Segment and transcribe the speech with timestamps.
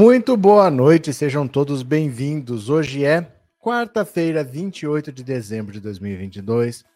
[0.00, 2.70] Muito boa noite, sejam todos bem-vindos.
[2.70, 6.86] Hoje é quarta-feira, 28 de dezembro de 2022.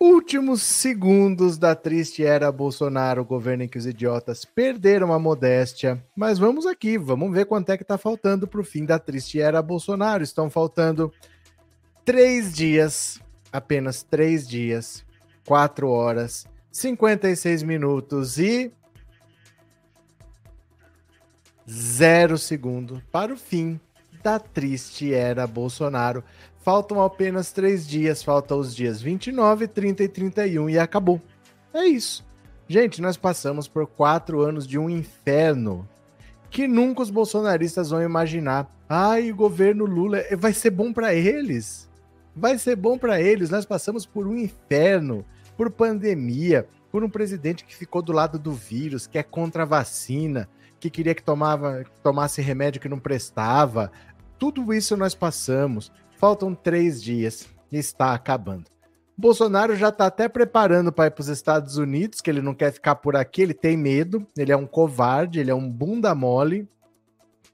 [0.00, 6.04] Últimos segundos da triste era Bolsonaro, governo em que os idiotas perderam a modéstia.
[6.16, 9.40] Mas vamos aqui, vamos ver quanto é que tá faltando para o fim da triste
[9.40, 10.24] era Bolsonaro.
[10.24, 11.12] Estão faltando
[12.04, 13.20] três dias,
[13.52, 15.06] apenas três dias,
[15.46, 18.72] quatro horas, 56 minutos e
[21.68, 23.80] zero segundo para o fim
[24.22, 26.24] da triste era Bolsonaro.
[26.62, 31.20] Faltam apenas três dias, faltam os dias 29, 30 e 31 e acabou.
[31.74, 32.24] É isso.
[32.66, 35.86] Gente, nós passamos por quatro anos de um inferno
[36.48, 38.70] que nunca os bolsonaristas vão imaginar.
[38.88, 41.90] Ai, o governo Lula eh, vai ser bom para eles.
[42.34, 43.50] Vai ser bom para eles.
[43.50, 45.24] Nós passamos por um inferno,
[45.56, 49.66] por pandemia, por um presidente que ficou do lado do vírus, que é contra a
[49.66, 50.48] vacina,
[50.84, 53.90] que queria que tomava, tomasse remédio que não prestava.
[54.38, 55.90] Tudo isso nós passamos.
[56.18, 58.64] Faltam três dias e está acabando.
[59.16, 62.72] Bolsonaro já está até preparando para ir para os Estados Unidos, que ele não quer
[62.72, 66.68] ficar por aqui, ele tem medo, ele é um covarde, ele é um bunda mole,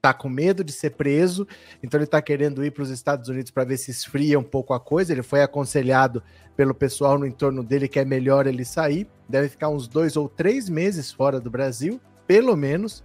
[0.01, 1.47] tá com medo de ser preso,
[1.83, 4.73] então ele está querendo ir para os Estados Unidos para ver se esfria um pouco
[4.73, 5.13] a coisa.
[5.13, 6.23] Ele foi aconselhado
[6.57, 10.27] pelo pessoal no entorno dele que é melhor ele sair, deve ficar uns dois ou
[10.27, 13.03] três meses fora do Brasil, pelo menos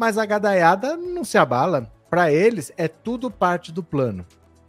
[0.00, 1.92] mas a gadaiada não se abala.
[2.08, 4.24] Para eles é tudo parte do plano,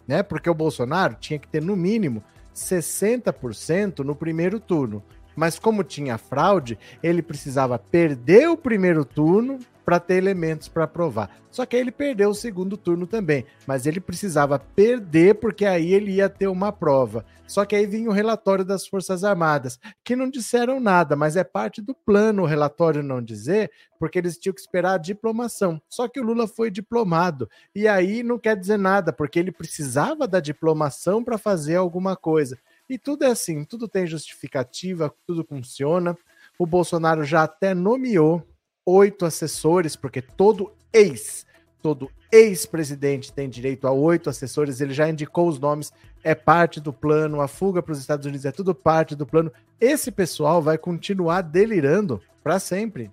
[0.06, 0.22] né?
[0.22, 2.22] Porque o Bolsonaro tinha que ter no mínimo
[2.54, 5.02] 60% no primeiro turno.
[5.36, 11.30] Mas como tinha fraude, ele precisava perder o primeiro turno para ter elementos para provar.
[11.50, 15.94] Só que aí ele perdeu o segundo turno também, mas ele precisava perder porque aí
[15.94, 17.26] ele ia ter uma prova.
[17.46, 21.44] Só que aí vinha o relatório das Forças Armadas, que não disseram nada, mas é
[21.44, 25.82] parte do plano o relatório não dizer, porque eles tinham que esperar a diplomação.
[25.90, 30.26] Só que o Lula foi diplomado, e aí não quer dizer nada, porque ele precisava
[30.26, 32.58] da diplomação para fazer alguma coisa.
[32.92, 36.14] E tudo é assim, tudo tem justificativa, tudo funciona.
[36.60, 38.46] O Bolsonaro já até nomeou
[38.86, 41.46] oito assessores, porque todo ex,
[41.82, 46.92] todo ex-presidente tem direito a oito assessores, ele já indicou os nomes, é parte do
[46.92, 49.54] plano, a fuga para os Estados Unidos é tudo parte do plano.
[49.80, 53.10] Esse pessoal vai continuar delirando para sempre.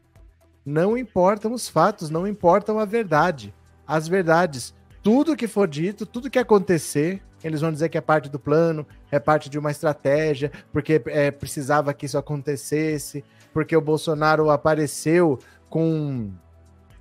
[0.67, 3.55] Não importam os fatos, não importam a verdade.
[3.87, 8.29] As verdades, tudo que for dito, tudo que acontecer, eles vão dizer que é parte
[8.29, 13.81] do plano, é parte de uma estratégia, porque é, precisava que isso acontecesse, porque o
[13.81, 15.39] Bolsonaro apareceu
[15.71, 16.31] com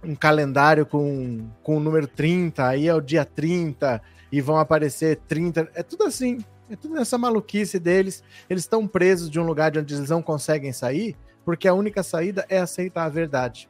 [0.03, 5.19] um calendário com, com o número 30, aí é o dia 30, e vão aparecer
[5.27, 5.69] 30.
[5.73, 6.39] É tudo assim.
[6.69, 8.23] É tudo nessa maluquice deles.
[8.49, 11.15] Eles estão presos de um lugar de onde eles não conseguem sair,
[11.45, 13.69] porque a única saída é aceitar a verdade.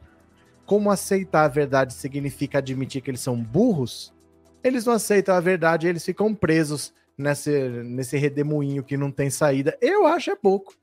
[0.66, 4.12] Como aceitar a verdade significa admitir que eles são burros,
[4.62, 7.50] eles não aceitam a verdade eles ficam presos nesse,
[7.84, 9.76] nesse redemoinho que não tem saída.
[9.80, 10.74] Eu acho é pouco.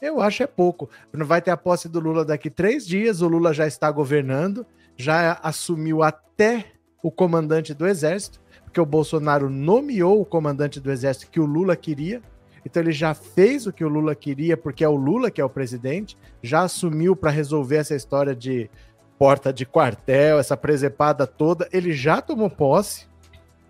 [0.00, 0.90] Eu acho é pouco.
[1.12, 3.22] Não vai ter a posse do Lula daqui três dias.
[3.22, 6.66] O Lula já está governando, já assumiu até
[7.02, 11.76] o comandante do exército, porque o Bolsonaro nomeou o comandante do exército que o Lula
[11.76, 12.20] queria.
[12.64, 15.44] Então ele já fez o que o Lula queria, porque é o Lula que é
[15.44, 18.70] o presidente, já assumiu para resolver essa história de
[19.22, 21.68] porta de quartel, essa presepada toda.
[21.72, 23.06] Ele já tomou posse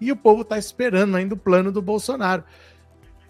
[0.01, 2.43] e o povo está esperando ainda o plano do Bolsonaro.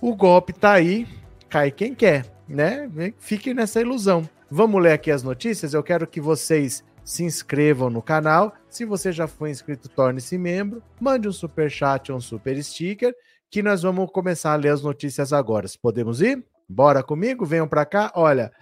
[0.00, 1.08] O golpe está aí,
[1.48, 2.88] cai quem quer né?
[3.18, 4.28] Fiquem nessa ilusão.
[4.48, 5.74] Vamos ler aqui as notícias.
[5.74, 8.54] Eu quero que vocês se inscrevam no canal.
[8.68, 10.80] Se você já foi inscrito, torne-se membro.
[11.00, 13.12] Mande um super chat ou um super sticker,
[13.50, 15.66] que nós vamos começar a ler as notícias agora.
[15.80, 16.44] Podemos ir?
[16.68, 17.44] Bora comigo?
[17.44, 18.12] Venham para cá.
[18.14, 18.52] Olha,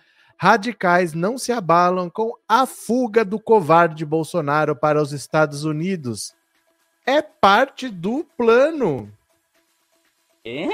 [0.42, 6.34] radicais não se abalam com a fuga do covarde Bolsonaro para os Estados Unidos.
[7.04, 9.12] É parte do plano.
[10.42, 10.66] É?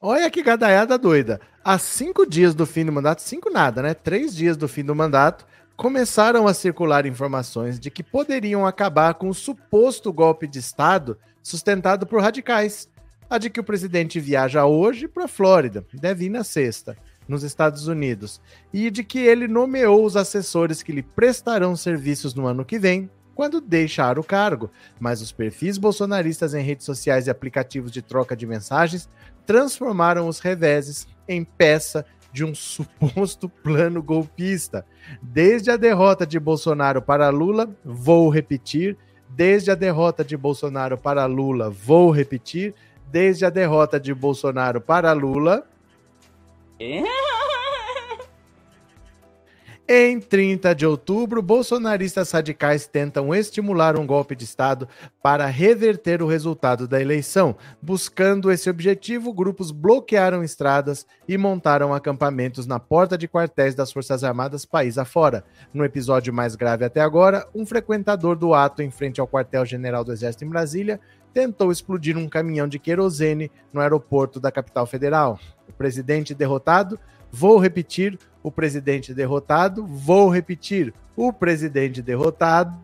[0.00, 1.42] Olha que gadaiada doida.
[1.62, 3.92] Há cinco dias do fim do mandato, cinco nada, né?
[3.92, 5.46] Três dias do fim do mandato,
[5.76, 12.06] começaram a circular informações de que poderiam acabar com o suposto golpe de Estado sustentado
[12.06, 12.88] por radicais.
[13.30, 16.96] A de que o presidente viaja hoje para a Flórida, deve ir na sexta,
[17.28, 18.40] nos Estados Unidos,
[18.72, 23.10] e de que ele nomeou os assessores que lhe prestarão serviços no ano que vem,
[23.34, 24.70] quando deixar o cargo.
[24.98, 29.08] Mas os perfis bolsonaristas em redes sociais e aplicativos de troca de mensagens
[29.44, 34.86] transformaram os reveses em peça de um suposto plano golpista.
[35.22, 38.96] Desde a derrota de Bolsonaro para Lula, vou repetir,
[39.28, 42.74] desde a derrota de Bolsonaro para Lula, vou repetir,
[43.10, 45.66] desde a derrota de Bolsonaro para Lula.
[49.90, 54.86] Em 30 de outubro, bolsonaristas radicais tentam estimular um golpe de Estado
[55.22, 57.56] para reverter o resultado da eleição.
[57.80, 64.22] Buscando esse objetivo, grupos bloquearam estradas e montaram acampamentos na porta de quartéis das Forças
[64.22, 65.42] Armadas país afora.
[65.72, 70.12] No episódio mais grave até agora, um frequentador do ato em frente ao quartel-general do
[70.12, 71.00] Exército em Brasília
[71.38, 75.38] tentou explodir um caminhão de querosene no aeroporto da capital federal.
[75.68, 76.98] O presidente derrotado
[77.30, 79.86] Vou repetir, o presidente derrotado.
[79.86, 82.76] Vou repetir, o presidente derrotado.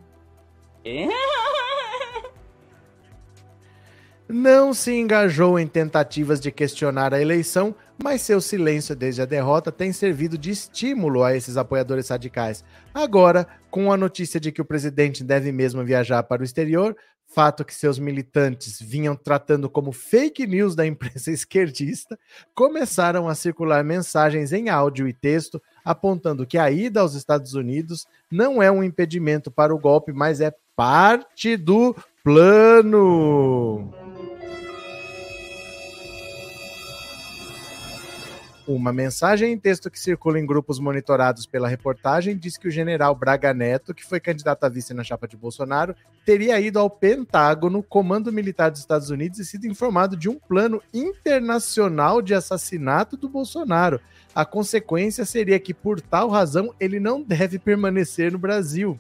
[4.29, 9.71] Não se engajou em tentativas de questionar a eleição, mas seu silêncio desde a derrota
[9.71, 12.65] tem servido de estímulo a esses apoiadores radicais.
[12.93, 16.97] Agora, com a notícia de que o presidente deve mesmo viajar para o exterior,
[17.35, 22.19] fato que seus militantes vinham tratando como fake news da imprensa esquerdista,
[22.55, 28.07] começaram a circular mensagens em áudio e texto apontando que a ida aos Estados Unidos
[28.31, 34.04] não é um impedimento para o golpe, mas é parte do plano.
[38.67, 43.15] Uma mensagem em texto que circula em grupos monitorados pela reportagem diz que o general
[43.15, 45.95] Braga Neto, que foi candidato a vice na chapa de Bolsonaro,
[46.25, 50.83] teria ido ao Pentágono, comando militar dos Estados Unidos, e sido informado de um plano
[50.95, 54.01] internacional de assassinato do Bolsonaro.
[54.35, 58.99] A consequência seria que, por tal razão, ele não deve permanecer no Brasil.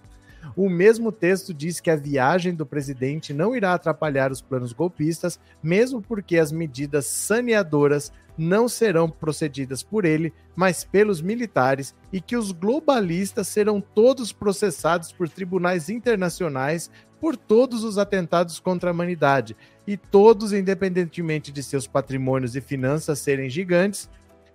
[0.56, 5.38] O mesmo texto diz que a viagem do presidente não irá atrapalhar os planos golpistas,
[5.62, 12.36] mesmo porque as medidas saneadoras não serão procedidas por ele, mas pelos militares, e que
[12.36, 16.90] os globalistas serão todos processados por tribunais internacionais
[17.20, 19.56] por todos os atentados contra a humanidade,
[19.86, 24.10] e todos, independentemente de seus patrimônios e finanças serem gigantes,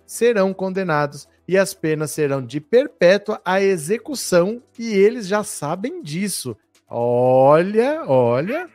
[0.06, 6.56] serão condenados e as penas serão de perpétua à execução, e eles já sabem disso.
[6.88, 8.68] Olha, olha.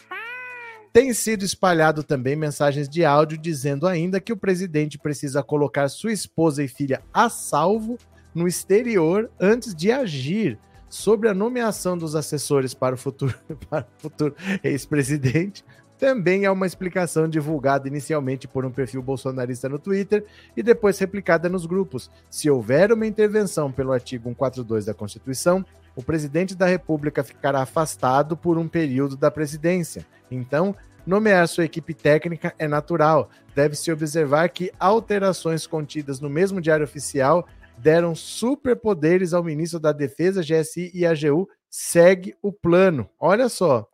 [0.92, 6.12] Tem sido espalhado também mensagens de áudio dizendo ainda que o presidente precisa colocar sua
[6.12, 7.98] esposa e filha a salvo
[8.34, 13.34] no exterior antes de agir sobre a nomeação dos assessores para o futuro,
[13.70, 15.64] para o futuro ex-presidente.
[15.98, 20.26] Também é uma explicação divulgada inicialmente por um perfil bolsonarista no Twitter
[20.56, 22.12] e depois replicada nos grupos.
[22.30, 25.66] Se houver uma intervenção pelo artigo 142 da Constituição,
[25.96, 30.06] o presidente da República ficará afastado por um período da presidência.
[30.30, 30.76] Então,
[31.06, 33.30] nomear sua equipe técnica é natural.
[33.56, 37.48] Deve-se observar que alterações contidas no mesmo diário oficial
[37.78, 41.48] deram superpoderes ao ministro da Defesa, GSI e AGU.
[41.70, 43.10] Segue o plano.
[43.18, 43.88] Olha só.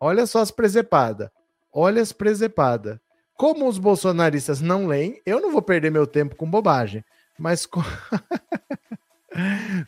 [0.00, 1.28] Olha só as presepadas.
[1.72, 2.98] Olha as presepadas.
[3.34, 7.04] Como os bolsonaristas não leem, eu não vou perder meu tempo com bobagem.
[7.38, 7.68] Mas.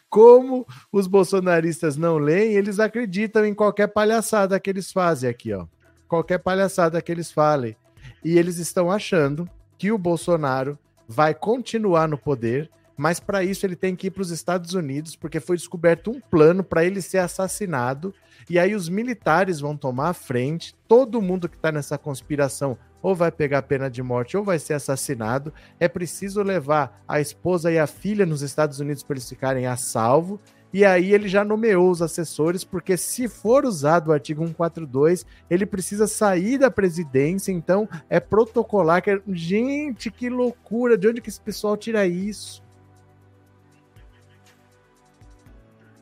[0.09, 5.67] Como os bolsonaristas não leem, eles acreditam em qualquer palhaçada que eles fazem aqui, ó.
[6.07, 7.77] Qualquer palhaçada que eles falem.
[8.23, 12.71] E eles estão achando que o Bolsonaro vai continuar no poder,
[13.01, 16.21] mas para isso ele tem que ir para os Estados Unidos, porque foi descoberto um
[16.21, 18.13] plano para ele ser assassinado.
[18.49, 23.15] E aí os militares vão tomar a frente, todo mundo que está nessa conspiração ou
[23.15, 25.51] vai pegar pena de morte ou vai ser assassinado.
[25.79, 29.79] É preciso levar a esposa e a filha nos Estados Unidos para eles ficarem a
[29.79, 30.39] salvo.
[30.71, 35.65] E aí ele já nomeou os assessores, porque se for usado o artigo 142, ele
[35.65, 39.01] precisa sair da presidência, então é protocolar.
[39.01, 39.13] Que...
[39.13, 40.99] É, gente, que loucura!
[40.99, 42.63] De onde que esse pessoal tira isso?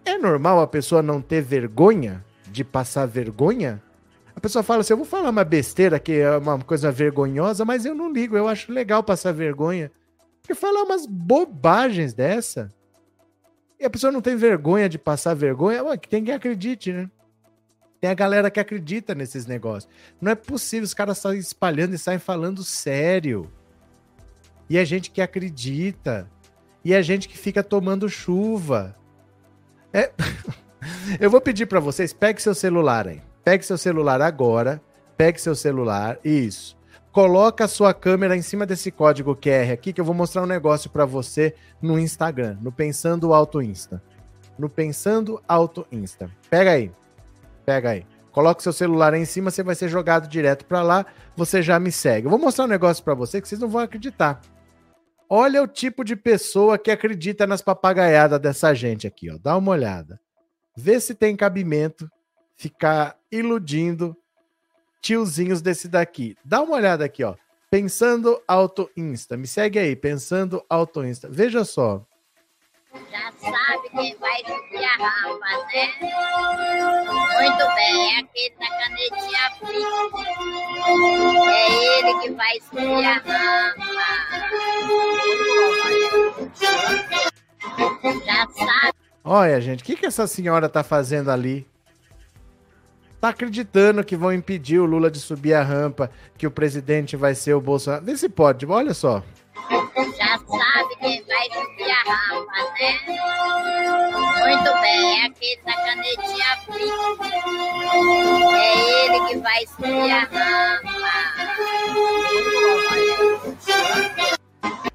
[0.09, 3.83] É normal a pessoa não ter vergonha de passar vergonha?
[4.35, 7.85] A pessoa fala assim: eu vou falar uma besteira que é uma coisa vergonhosa, mas
[7.85, 9.93] eu não ligo, eu acho legal passar vergonha.
[10.41, 12.73] Porque falar umas bobagens dessa.
[13.79, 17.11] E a pessoa não tem vergonha de passar vergonha, ué, tem quem acredite, né?
[18.01, 19.93] Tem a galera que acredita nesses negócios.
[20.19, 23.53] Não é possível, os caras saem espalhando e saem falando sério.
[24.71, 26.31] E a gente que acredita.
[26.83, 28.98] E a gente que fica tomando chuva.
[29.93, 30.11] É...
[31.21, 33.21] Eu vou pedir para vocês, pegue seu celular aí.
[33.45, 34.81] Pegue seu celular agora.
[35.17, 36.19] Pegue seu celular.
[36.25, 36.77] Isso.
[37.11, 40.47] Coloca a sua câmera em cima desse código QR aqui que eu vou mostrar um
[40.47, 44.03] negócio para você no Instagram, no Pensando Auto Insta.
[44.59, 46.31] No Pensando Auto Insta.
[46.49, 46.93] Pega aí.
[47.65, 48.07] Pega aí.
[48.31, 51.81] Coloca seu celular aí em cima, você vai ser jogado direto para lá, você já
[51.81, 52.27] me segue.
[52.27, 54.41] Eu vou mostrar um negócio para você que vocês não vão acreditar.
[55.29, 59.39] Olha o tipo de pessoa que acredita nas papagaiadas dessa gente aqui, ó.
[59.39, 60.19] Dá uma olhada.
[60.75, 62.11] Vê se tem cabimento
[62.57, 64.17] ficar iludindo
[65.03, 66.37] tiozinhos desse daqui.
[66.45, 67.35] Dá uma olhada aqui, ó.
[67.71, 69.37] Pensando Auto Insta.
[69.37, 71.29] Me segue aí, Pensando Auto Insta.
[71.29, 72.07] Veja só.
[72.95, 75.93] Já sabe quem vai subir a rampa, né?
[77.43, 79.89] Muito bem, é aquele da canetinha fria.
[81.51, 81.57] É
[81.99, 83.89] ele que vai subir a rampa.
[88.25, 88.95] Já sabe.
[89.23, 91.67] Olha, gente, o que, que essa senhora tá fazendo ali?
[93.21, 97.35] Tá acreditando que vão impedir o Lula de subir a rampa, que o presidente vai
[97.35, 98.05] ser o Bolsonaro.
[98.05, 99.23] Vê se pode, olha só.
[100.17, 101.49] Já sabe quem vai
[102.09, 102.93] subir a rampa, né?
[104.41, 106.95] Muito bem, é aquele da canetinha fria.
[108.57, 108.65] É
[109.05, 110.89] ele que vai subir a rampa.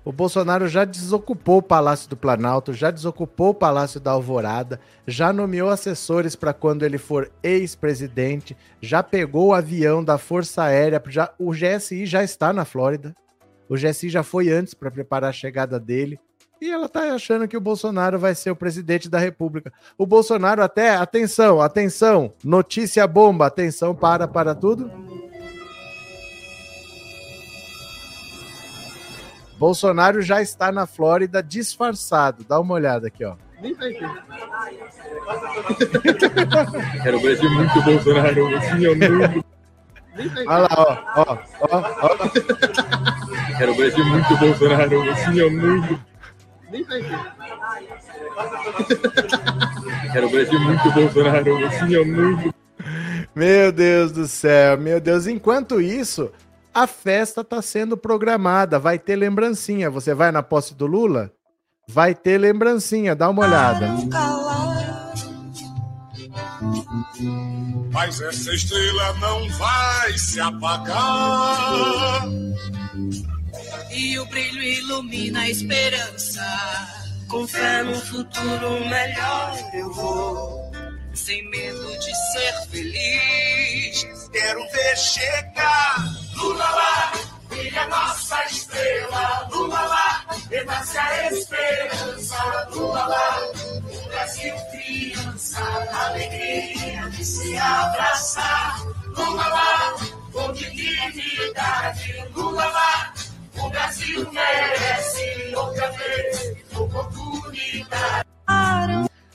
[0.06, 5.32] O Bolsonaro já desocupou o Palácio do Planalto, já desocupou o Palácio da Alvorada, já
[5.32, 11.34] nomeou assessores para quando ele for ex-presidente, já pegou o avião da Força Aérea, já,
[11.40, 13.16] o GSI já está na Flórida.
[13.70, 16.20] O GSI já foi antes para preparar a chegada dele.
[16.64, 19.70] E ela tá achando que o Bolsonaro vai ser o presidente da República.
[19.98, 24.90] O Bolsonaro até, atenção, atenção, notícia bomba, atenção, para, para tudo.
[29.60, 32.46] Bolsonaro já está na Flórida disfarçado.
[32.48, 33.36] Dá uma olhada aqui, ó.
[33.62, 34.10] Nem vai ver.
[37.06, 39.46] Era o Brasil muito Bolsonaro, assim, ó, muito.
[40.48, 42.18] Olha lá, ó, ó, ó, ó.
[43.60, 46.13] Era o Brasil muito Bolsonaro, assim, ó, muito.
[46.74, 47.20] Nem vai ver.
[50.16, 52.54] Era o Brasil muito Bolsonaro, assim, ó, muito.
[53.36, 55.28] Meu Deus do céu, meu Deus.
[55.28, 56.32] Enquanto isso,
[56.74, 59.90] a festa está sendo programada, vai ter lembrancinha.
[59.92, 61.32] Você vai na posse do Lula?
[61.88, 63.90] Vai ter lembrancinha, dá uma olhada.
[67.92, 72.26] Mas essa estrela não vai se apagar.
[73.96, 76.44] E o brilho ilumina a esperança.
[77.28, 80.72] Com fé no futuro melhor eu vou.
[81.14, 84.30] Sem medo de ser feliz.
[84.32, 87.14] Quero ver chegar Lula lá,
[87.48, 89.48] brilha nossa estrela.
[89.52, 92.68] Lula lá, renasce a esperança.
[92.72, 98.84] Lula lá, o Brasil criança, alegria de se abraçar.
[99.16, 99.96] Lula lá,
[100.32, 102.26] com dignidade.
[102.36, 103.14] Lula lá,
[103.58, 108.28] o Brasil merece outra vez oportunidade.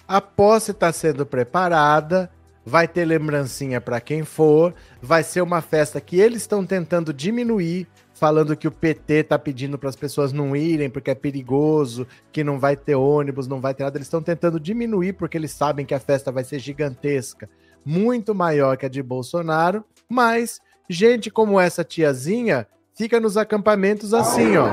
[0.07, 2.31] A posse está sendo preparada
[2.69, 7.89] vai ter lembrancinha para quem for, vai ser uma festa que eles estão tentando diminuir,
[8.13, 12.45] falando que o PT tá pedindo para as pessoas não irem porque é perigoso, que
[12.45, 13.97] não vai ter ônibus, não vai ter nada.
[13.97, 17.49] Eles estão tentando diminuir porque eles sabem que a festa vai ser gigantesca,
[17.85, 20.61] muito maior que a de Bolsonaro, mas
[20.91, 22.67] gente como essa tiazinha
[22.99, 24.67] fica nos acampamentos assim, ó.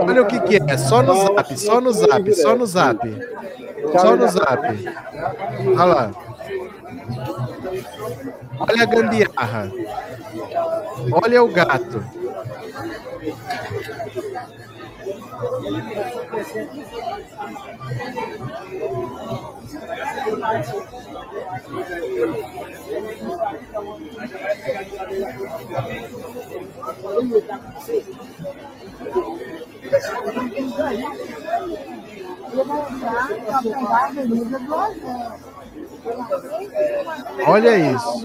[0.00, 2.98] Olha o que, que é, só no zap, só no zap, só no zap.
[3.92, 4.88] Só no zap.
[5.68, 6.10] Olha lá.
[8.58, 9.72] Olha a gambiarra.
[11.12, 12.04] Olha o gato.
[37.46, 38.24] Olha isso.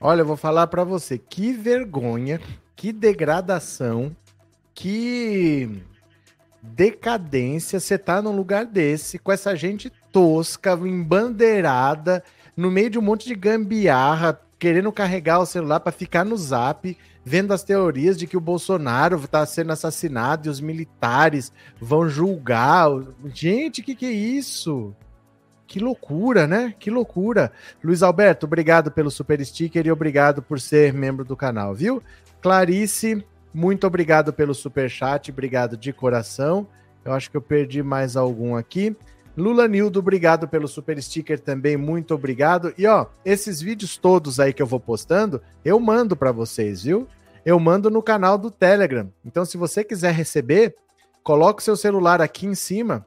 [0.00, 2.40] Olha, eu vou falar para você, que vergonha,
[2.74, 4.14] que degradação
[4.76, 5.82] que
[6.62, 12.22] decadência você tá num lugar desse, com essa gente tosca, embandeirada,
[12.54, 16.96] no meio de um monte de gambiarra, querendo carregar o celular para ficar no zap,
[17.28, 22.88] vendo as teorias de que o Bolsonaro está sendo assassinado e os militares vão julgar.
[23.34, 24.94] Gente, que que é isso?
[25.66, 26.72] Que loucura, né?
[26.78, 27.50] Que loucura.
[27.82, 32.00] Luiz Alberto, obrigado pelo super sticker e obrigado por ser membro do canal, viu?
[32.40, 36.68] Clarice, muito obrigado pelo super chat, obrigado de coração.
[37.04, 38.96] Eu acho que eu perdi mais algum aqui.
[39.36, 42.72] Lula Nildo, obrigado pelo super sticker também, muito obrigado.
[42.78, 47.06] E ó, esses vídeos todos aí que eu vou postando, eu mando para vocês, viu?
[47.44, 49.12] Eu mando no canal do Telegram.
[49.24, 50.74] Então, se você quiser receber,
[51.22, 53.06] coloque seu celular aqui em cima,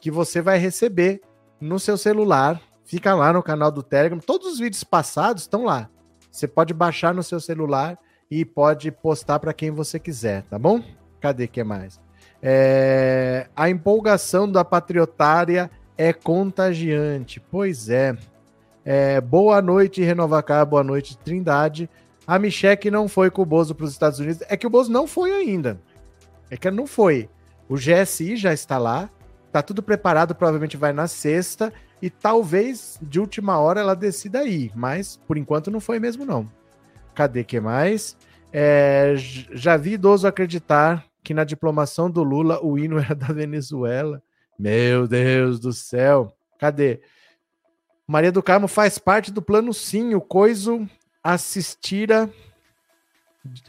[0.00, 1.22] que você vai receber
[1.60, 2.60] no seu celular.
[2.84, 4.18] Fica lá no canal do Telegram.
[4.18, 5.88] Todos os vídeos passados estão lá.
[6.30, 7.98] Você pode baixar no seu celular
[8.30, 10.82] e pode postar para quem você quiser, tá bom?
[11.20, 12.01] Cadê que mais?
[12.42, 17.40] É, a empolgação da patriotária é contagiante.
[17.40, 18.16] Pois é.
[18.84, 20.66] é boa noite, Renovacar.
[20.66, 21.88] Boa noite, Trindade.
[22.26, 24.42] A Micheque não foi com o Bozo para os Estados Unidos.
[24.48, 25.80] É que o Bozo não foi ainda.
[26.50, 27.28] É que não foi.
[27.68, 29.08] O GSI já está lá.
[29.52, 31.72] Tá tudo preparado, provavelmente vai na sexta.
[32.00, 34.72] E talvez de última hora ela decida ir.
[34.74, 36.50] Mas por enquanto não foi mesmo, não.
[37.14, 38.16] Cadê que mais?
[38.52, 44.22] É, já vi idoso acreditar que na diplomação do Lula o hino era da Venezuela.
[44.58, 46.36] Meu Deus do céu.
[46.58, 47.00] Cadê?
[48.06, 50.14] Maria do Carmo faz parte do plano sim.
[50.14, 50.88] O Coiso
[51.22, 52.28] assistira,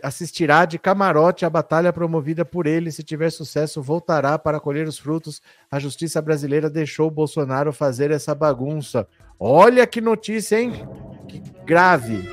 [0.01, 2.91] assistirá de camarote a batalha promovida por ele.
[2.91, 5.41] Se tiver sucesso, voltará para colher os frutos.
[5.71, 9.07] A justiça brasileira deixou Bolsonaro fazer essa bagunça.
[9.39, 10.87] Olha que notícia, hein?
[11.27, 12.29] Que grave.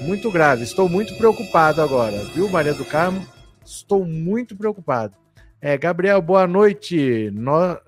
[0.00, 0.64] Muito grave.
[0.64, 3.24] Estou muito preocupado agora, viu, Maria do Carmo?
[3.70, 5.16] Estou muito preocupado.
[5.60, 7.30] É, Gabriel, boa noite.
[7.32, 7.78] No,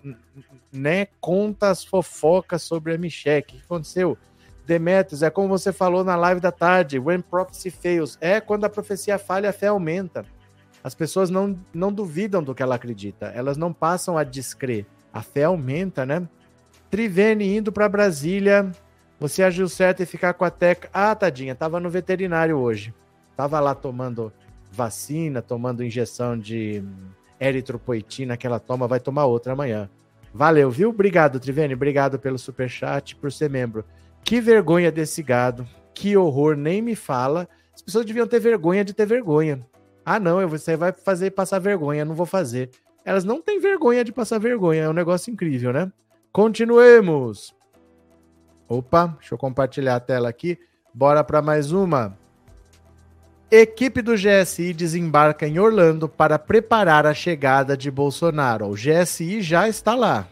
[0.73, 3.57] né, conta as fofocas sobre a Micheque.
[3.57, 4.17] O que aconteceu?
[4.65, 8.17] Demetrius, é como você falou na live da tarde, when prophecy fails.
[8.21, 10.25] É quando a profecia falha, a fé aumenta.
[10.85, 14.87] As pessoas não, não duvidam do que ela acredita, elas não passam a descrer.
[15.13, 16.27] A fé aumenta, né?
[16.91, 18.71] Trivene indo para Brasília.
[19.19, 20.89] Você agiu certo em ficar com a Teca.
[20.93, 22.95] Ah, tadinha, tava no veterinário hoje.
[23.37, 24.33] Tava lá tomando
[24.73, 26.83] vacina, tomando injeção de
[27.39, 29.89] eritropoetina que ela toma, vai tomar outra amanhã.
[30.33, 30.89] Valeu, viu?
[30.89, 31.75] Obrigado, Trivene.
[31.75, 33.85] Obrigado pelo super chat, por ser membro.
[34.25, 35.69] Que vergonha desse gado.
[35.95, 37.49] Que horror, nem me fala.
[37.75, 39.65] As pessoas deviam ter vergonha de ter vergonha.
[40.05, 42.71] Ah, não, você vai fazer passar vergonha, não vou fazer.
[43.05, 45.93] Elas não têm vergonha de passar vergonha, é um negócio incrível, né?
[46.33, 47.55] Continuemos.
[48.69, 50.59] Opa, deixa eu compartilhar a tela aqui.
[50.95, 52.17] Bora para mais uma.
[53.55, 58.67] Equipe do GSI desembarca em Orlando para preparar a chegada de Bolsonaro.
[58.67, 60.27] O GSI já está lá.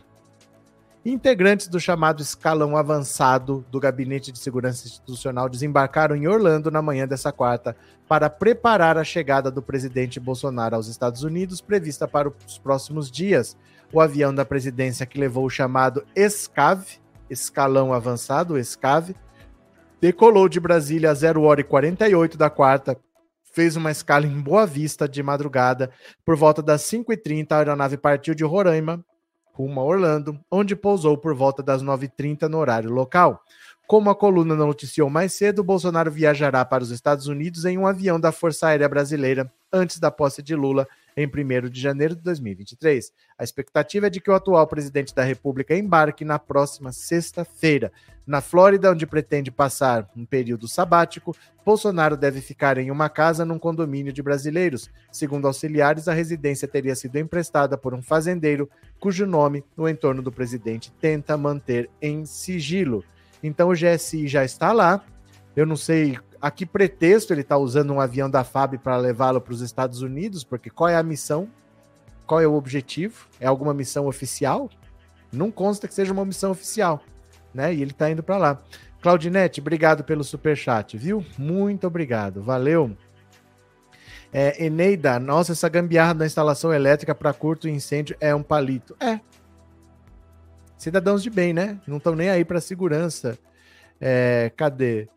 [1.05, 7.07] Integrantes do chamado escalão avançado do Gabinete de Segurança Institucional desembarcaram em Orlando na manhã
[7.07, 7.77] dessa quarta
[8.09, 13.55] para preparar a chegada do presidente Bolsonaro aos Estados Unidos, prevista para os próximos dias.
[13.93, 16.87] O avião da presidência que levou o chamado ESCAV,
[17.29, 19.15] escalão avançado, ESCAV,
[20.01, 22.99] decolou de Brasília às 0 hora e 48 da quarta
[23.53, 25.91] fez uma escala em Boa Vista de madrugada.
[26.25, 29.05] Por volta das 5h30, a aeronave partiu de Roraima
[29.61, 33.43] rumo a Orlando, onde pousou por volta das 9h30 no horário local.
[33.87, 38.19] Como a coluna noticiou mais cedo, Bolsonaro viajará para os Estados Unidos em um avião
[38.19, 40.87] da Força Aérea Brasileira antes da posse de Lula
[41.23, 43.13] em 1 de janeiro de 2023.
[43.39, 47.93] A expectativa é de que o atual presidente da República embarque na próxima sexta-feira.
[48.27, 53.59] Na Flórida, onde pretende passar um período sabático, Bolsonaro deve ficar em uma casa num
[53.59, 54.89] condomínio de brasileiros.
[55.11, 60.31] Segundo auxiliares, a residência teria sido emprestada por um fazendeiro cujo nome, no entorno do
[60.31, 63.05] presidente, tenta manter em sigilo.
[63.43, 65.05] Então o GSI já está lá.
[65.57, 69.41] Eu não sei a que pretexto ele está usando um avião da FAB para levá-lo
[69.41, 71.49] para os Estados Unidos, porque qual é a missão?
[72.27, 73.27] Qual é o objetivo?
[73.39, 74.71] É alguma missão oficial?
[75.33, 77.03] Não consta que seja uma missão oficial,
[77.53, 77.75] né?
[77.75, 78.63] E ele está indo para lá.
[79.03, 81.25] Claudinete, obrigado pelo super chat, viu?
[81.39, 82.97] Muito obrigado, valeu.
[84.33, 88.97] É, Eneida, nossa, essa gambiarra da instalação elétrica para curto incêndio é um palito.
[89.01, 89.21] É.
[90.79, 91.79] Cidadãos de bem, né?
[91.87, 93.39] Não estão nem aí para segurança.
[94.01, 95.09] É, cadê?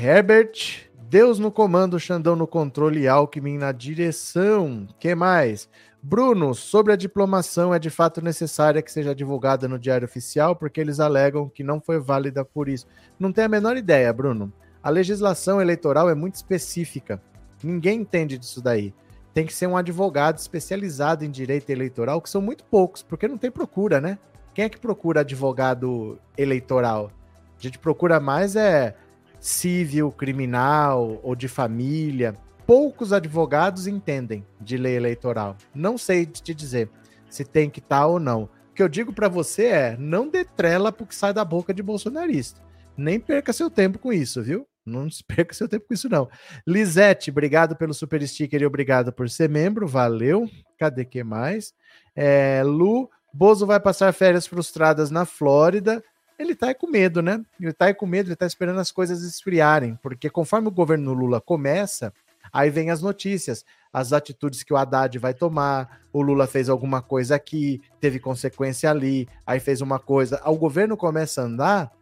[0.00, 4.86] Herbert, Deus no comando, Xandão no controle e Alckmin na direção.
[4.96, 5.68] que mais?
[6.00, 10.80] Bruno, sobre a diplomação, é de fato necessária que seja divulgada no Diário Oficial, porque
[10.80, 12.86] eles alegam que não foi válida por isso.
[13.18, 14.52] Não tem a menor ideia, Bruno.
[14.80, 17.20] A legislação eleitoral é muito específica.
[17.60, 18.94] Ninguém entende disso daí.
[19.34, 23.36] Tem que ser um advogado especializado em direito eleitoral, que são muito poucos, porque não
[23.36, 24.16] tem procura, né?
[24.54, 27.10] Quem é que procura advogado eleitoral?
[27.58, 28.94] A gente procura mais é
[29.40, 32.34] civil, criminal ou de família.
[32.66, 35.56] Poucos advogados entendem de lei eleitoral.
[35.74, 36.90] Não sei te dizer
[37.28, 38.44] se tem que estar tá ou não.
[38.44, 41.82] O que eu digo para você é: não dê trela porque sai da boca de
[41.82, 42.60] bolsonarista.
[42.96, 44.66] Nem perca seu tempo com isso, viu?
[44.84, 46.28] Não perca seu tempo com isso, não.
[46.66, 49.86] Lisete, obrigado pelo super sticker e obrigado por ser membro.
[49.86, 50.48] Valeu.
[50.78, 51.72] Cadê que mais?
[52.14, 56.02] É, Lu, Bozo vai passar férias frustradas na Flórida
[56.38, 57.44] ele tá com medo, né?
[57.60, 61.40] Ele tá com medo, ele tá esperando as coisas esfriarem, porque conforme o governo Lula
[61.40, 62.12] começa,
[62.52, 67.02] aí vem as notícias, as atitudes que o Haddad vai tomar, o Lula fez alguma
[67.02, 70.40] coisa aqui, teve consequência ali, aí fez uma coisa.
[70.44, 71.92] O governo começa a andar,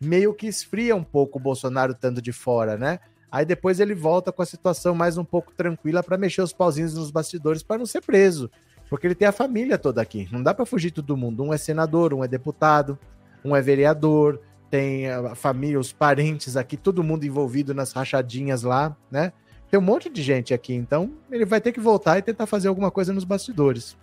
[0.00, 3.00] meio que esfria um pouco o Bolsonaro estando de fora, né?
[3.30, 6.94] Aí depois ele volta com a situação mais um pouco tranquila para mexer os pauzinhos
[6.94, 8.50] nos bastidores para não ser preso.
[8.88, 10.26] Porque ele tem a família toda aqui.
[10.32, 11.42] Não dá para fugir todo mundo.
[11.42, 12.98] Um é senador, um é deputado,
[13.44, 18.96] um é vereador, tem a família, os parentes aqui, todo mundo envolvido nas rachadinhas lá,
[19.10, 19.32] né?
[19.70, 22.68] Tem um monte de gente aqui, então ele vai ter que voltar e tentar fazer
[22.68, 23.96] alguma coisa nos bastidores.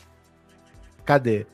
[1.03, 1.45] Cadê?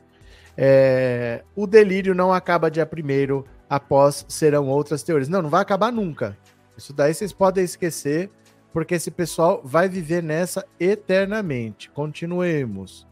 [0.56, 5.30] É, o delírio não acaba dia primeiro, após serão outras teorias.
[5.30, 6.36] Não, não vai acabar nunca.
[6.76, 8.30] Isso daí vocês podem esquecer,
[8.70, 11.88] porque esse pessoal vai viver nessa eternamente.
[11.88, 13.06] Continuemos.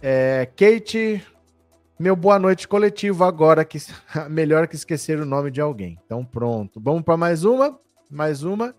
[0.00, 1.22] É, Kate,
[1.98, 3.78] meu boa noite coletivo agora, que
[4.30, 5.98] melhor que esquecer o nome de alguém.
[6.04, 6.80] Então pronto.
[6.80, 7.78] Vamos para mais uma?
[8.08, 8.74] Mais uma.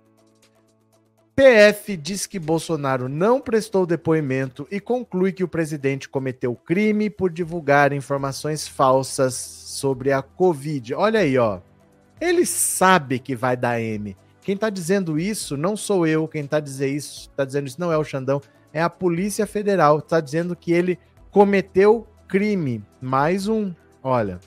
[1.35, 7.29] PF diz que Bolsonaro não prestou depoimento e conclui que o presidente cometeu crime por
[7.29, 10.93] divulgar informações falsas sobre a Covid.
[10.95, 11.59] Olha aí, ó.
[12.19, 14.17] Ele sabe que vai dar M.
[14.41, 17.91] Quem tá dizendo isso não sou eu, quem tá dizendo isso, tá dizendo isso não
[17.91, 18.41] é o Xandão,
[18.73, 20.99] é a Polícia Federal, tá dizendo que ele
[21.31, 22.85] cometeu crime.
[23.01, 24.39] Mais um, olha.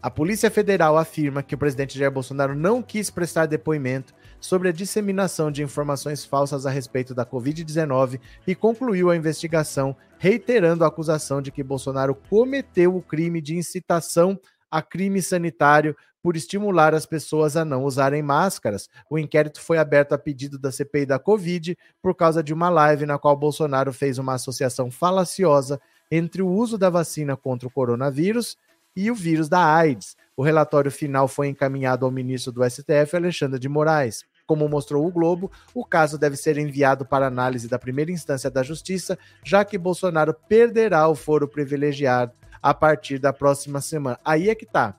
[0.00, 4.72] A Polícia Federal afirma que o presidente Jair Bolsonaro não quis prestar depoimento sobre a
[4.72, 11.42] disseminação de informações falsas a respeito da Covid-19 e concluiu a investigação, reiterando a acusação
[11.42, 14.38] de que Bolsonaro cometeu o crime de incitação
[14.70, 18.88] a crime sanitário por estimular as pessoas a não usarem máscaras.
[19.10, 23.04] O inquérito foi aberto a pedido da CPI da Covid por causa de uma live
[23.04, 25.80] na qual Bolsonaro fez uma associação falaciosa
[26.14, 28.58] entre o uso da vacina contra o coronavírus
[28.94, 30.14] e o vírus da AIDS.
[30.36, 34.22] O relatório final foi encaminhado ao ministro do STF, Alexandre de Moraes.
[34.46, 38.62] Como mostrou o Globo, o caso deve ser enviado para análise da primeira instância da
[38.62, 44.20] Justiça, já que Bolsonaro perderá o foro privilegiado a partir da próxima semana.
[44.22, 44.94] Aí é que tá.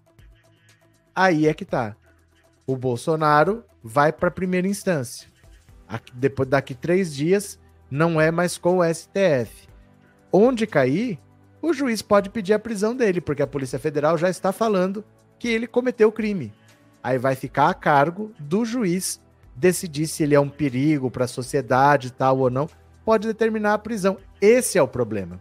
[1.13, 1.95] Aí é que tá.
[2.65, 5.29] O Bolsonaro vai para a primeira instância.
[5.87, 7.59] Aqui, depois daqui três dias
[7.91, 9.71] não é mais com o STF.
[10.35, 11.19] Onde cair,
[11.61, 15.05] o juiz pode pedir a prisão dele, porque a Polícia Federal já está falando
[15.37, 16.51] que ele cometeu o crime.
[17.03, 19.21] Aí vai ficar a cargo do juiz
[19.55, 22.67] decidir se ele é um perigo para a sociedade, tal ou não,
[23.05, 24.17] pode determinar a prisão.
[24.41, 25.39] Esse é o problema.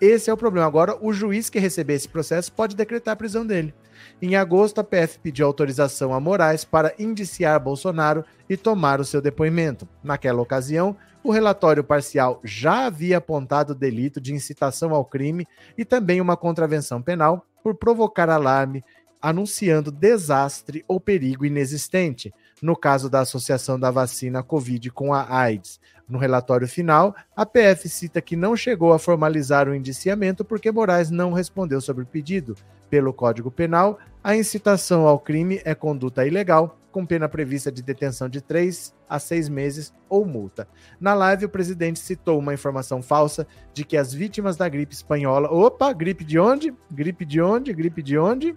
[0.00, 0.66] Esse é o problema.
[0.66, 3.74] Agora, o juiz que receber esse processo pode decretar a prisão dele.
[4.20, 9.20] Em agosto, a PF pediu autorização a Moraes para indiciar Bolsonaro e tomar o seu
[9.20, 9.88] depoimento.
[10.02, 15.84] Naquela ocasião, o relatório parcial já havia apontado o delito de incitação ao crime e
[15.84, 18.84] também uma contravenção penal por provocar alarme
[19.20, 25.80] anunciando desastre ou perigo inexistente, no caso da associação da vacina Covid com a AIDS.
[26.08, 31.10] No relatório final, a PF cita que não chegou a formalizar o indiciamento porque Moraes
[31.10, 32.56] não respondeu sobre o pedido.
[32.88, 38.28] Pelo Código Penal, a incitação ao crime é conduta ilegal, com pena prevista de detenção
[38.28, 40.68] de 3 a 6 meses ou multa.
[41.00, 45.50] Na live, o presidente citou uma informação falsa de que as vítimas da gripe espanhola.
[45.50, 46.72] Opa, gripe de onde?
[46.90, 47.72] Gripe de onde?
[47.72, 48.54] Gripe de onde?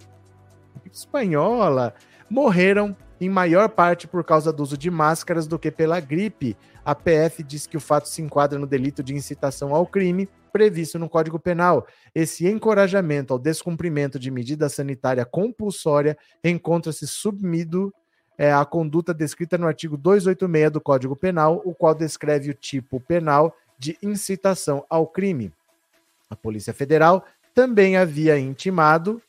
[0.92, 1.94] espanhola
[2.28, 6.56] morreram em maior parte por causa do uso de máscaras do que pela gripe.
[6.84, 10.98] A PF diz que o fato se enquadra no delito de incitação ao crime previsto
[10.98, 11.86] no Código Penal.
[12.14, 17.92] Esse encorajamento ao descumprimento de medida sanitária compulsória encontra-se submido
[18.38, 23.00] é, à conduta descrita no artigo 286 do Código Penal, o qual descreve o tipo
[23.00, 25.52] penal de incitação ao crime.
[26.28, 27.24] A Polícia Federal
[27.54, 29.20] também havia intimado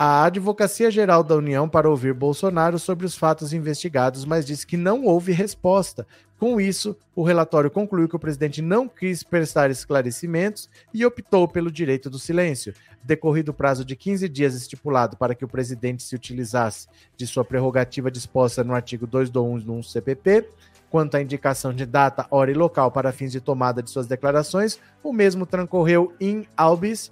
[0.00, 4.76] a Advocacia Geral da União para ouvir Bolsonaro sobre os fatos investigados, mas disse que
[4.76, 6.06] não houve resposta.
[6.38, 11.68] Com isso, o relatório concluiu que o presidente não quis prestar esclarecimentos e optou pelo
[11.68, 12.72] direito do silêncio.
[13.02, 17.44] Decorrido o prazo de 15 dias estipulado para que o presidente se utilizasse de sua
[17.44, 20.48] prerrogativa disposta no artigo 221 do CPP,
[20.88, 24.78] quanto à indicação de data, hora e local para fins de tomada de suas declarações,
[25.02, 27.10] o mesmo transcorreu em albis,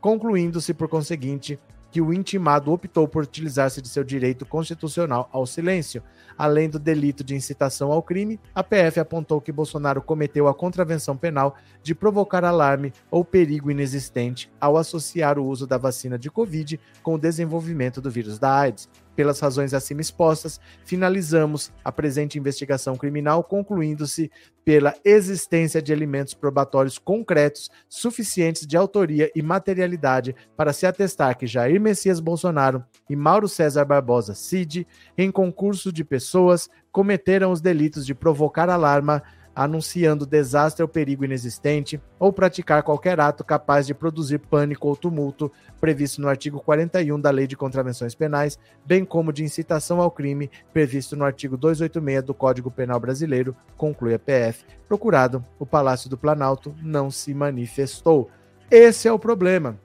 [0.00, 1.58] concluindo-se, por conseguinte,
[1.90, 6.02] que o intimado optou por utilizar-se de seu direito constitucional ao silêncio.
[6.36, 11.16] Além do delito de incitação ao crime, a PF apontou que Bolsonaro cometeu a contravenção
[11.16, 16.78] penal de provocar alarme ou perigo inexistente ao associar o uso da vacina de Covid
[17.02, 18.88] com o desenvolvimento do vírus da AIDS.
[19.18, 24.30] Pelas razões acima expostas, finalizamos a presente investigação criminal, concluindo-se
[24.64, 31.48] pela existência de elementos probatórios concretos suficientes de autoria e materialidade para se atestar que
[31.48, 38.06] Jair Messias Bolsonaro e Mauro César Barbosa Cid, em concurso de pessoas, cometeram os delitos
[38.06, 39.20] de provocar alarma,
[39.58, 45.50] anunciando desastre ou perigo inexistente, ou praticar qualquer ato capaz de produzir pânico ou tumulto,
[45.80, 50.48] previsto no artigo 41 da Lei de Contravenções Penais, bem como de incitação ao crime,
[50.72, 54.64] previsto no artigo 286 do Código Penal Brasileiro, conclui a PF.
[54.86, 58.30] Procurado, o Palácio do Planalto não se manifestou.
[58.70, 59.76] Esse é o problema.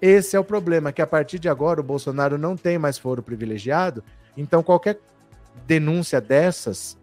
[0.00, 3.22] Esse é o problema, que a partir de agora o Bolsonaro não tem mais foro
[3.22, 4.02] privilegiado,
[4.36, 4.98] então qualquer
[5.64, 7.00] denúncia dessas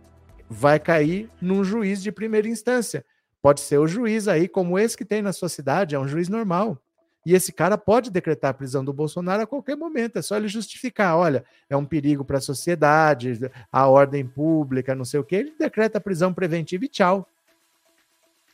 [0.49, 3.05] vai cair num juiz de primeira instância.
[3.41, 6.27] Pode ser o juiz aí, como esse que tem na sua cidade, é um juiz
[6.27, 6.77] normal.
[7.25, 10.47] E esse cara pode decretar a prisão do Bolsonaro a qualquer momento, é só ele
[10.47, 13.39] justificar, olha, é um perigo para a sociedade,
[13.71, 17.27] a ordem pública, não sei o quê, ele decreta a prisão preventiva e tchau.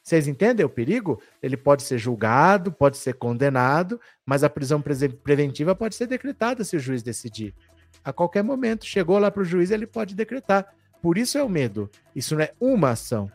[0.03, 1.19] Vocês entendem o perigo?
[1.41, 6.75] Ele pode ser julgado, pode ser condenado, mas a prisão preventiva pode ser decretada se
[6.75, 7.55] o juiz decidir.
[8.03, 10.71] A qualquer momento, chegou lá para o juiz, ele pode decretar.
[11.01, 11.89] Por isso é o medo.
[12.15, 13.31] Isso não é uma ação.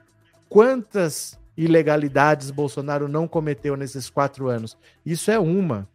[0.49, 4.77] Quantas ilegalidades Bolsonaro não cometeu nesses quatro anos?
[5.05, 5.88] Isso é uma.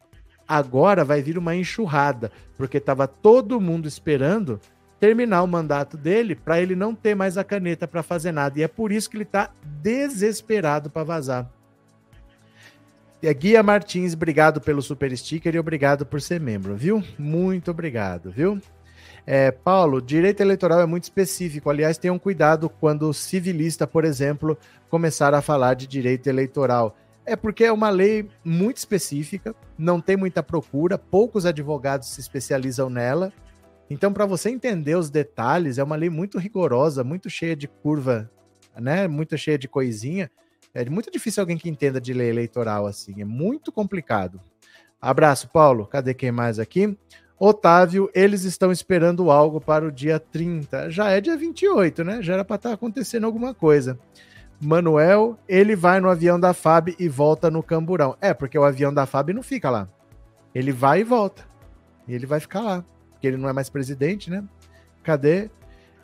[0.48, 4.60] Agora vai vir uma enxurrada, porque estava todo mundo esperando
[5.00, 8.60] terminar o mandato dele para ele não ter mais a caneta para fazer nada.
[8.60, 9.52] E é por isso que ele está
[9.82, 11.50] desesperado para vazar.
[13.22, 17.04] É Guia Martins, obrigado pelo super sticker e obrigado por ser membro, viu?
[17.18, 18.62] Muito obrigado, viu?
[19.28, 21.70] É, Paulo, direito eleitoral é muito específico.
[21.70, 24.58] Aliás, tenham cuidado quando civilista, por exemplo,
[24.90, 26.96] começar a falar de direito eleitoral.
[27.26, 32.88] É porque é uma lei muito específica, não tem muita procura, poucos advogados se especializam
[32.88, 33.34] nela.
[33.90, 38.30] Então, para você entender os detalhes, é uma lei muito rigorosa, muito cheia de curva,
[38.80, 39.08] né?
[39.08, 40.30] Muito cheia de coisinha.
[40.72, 44.40] É muito difícil alguém que entenda de lei eleitoral assim, é muito complicado.
[45.02, 45.88] Abraço, Paulo.
[45.88, 46.98] Cadê quem mais aqui?
[47.38, 50.90] Otávio, eles estão esperando algo para o dia 30.
[50.90, 52.22] Já é dia 28, né?
[52.22, 54.00] Já era para estar tá acontecendo alguma coisa.
[54.62, 58.16] Manuel, ele vai no avião da FAB e volta no Camburão.
[58.22, 59.90] É, porque o avião da FAB não fica lá.
[60.54, 61.44] Ele vai e volta.
[62.08, 62.86] E ele vai ficar lá.
[63.12, 64.44] Porque ele não é mais presidente, né?
[65.04, 65.50] Cadê?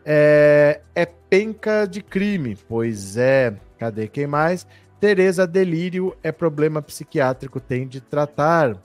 [0.03, 2.57] É, é penca de crime.
[2.67, 3.55] Pois é.
[3.79, 4.67] Cadê quem mais?
[4.99, 8.77] Tereza Delírio é problema psiquiátrico, tem de tratar.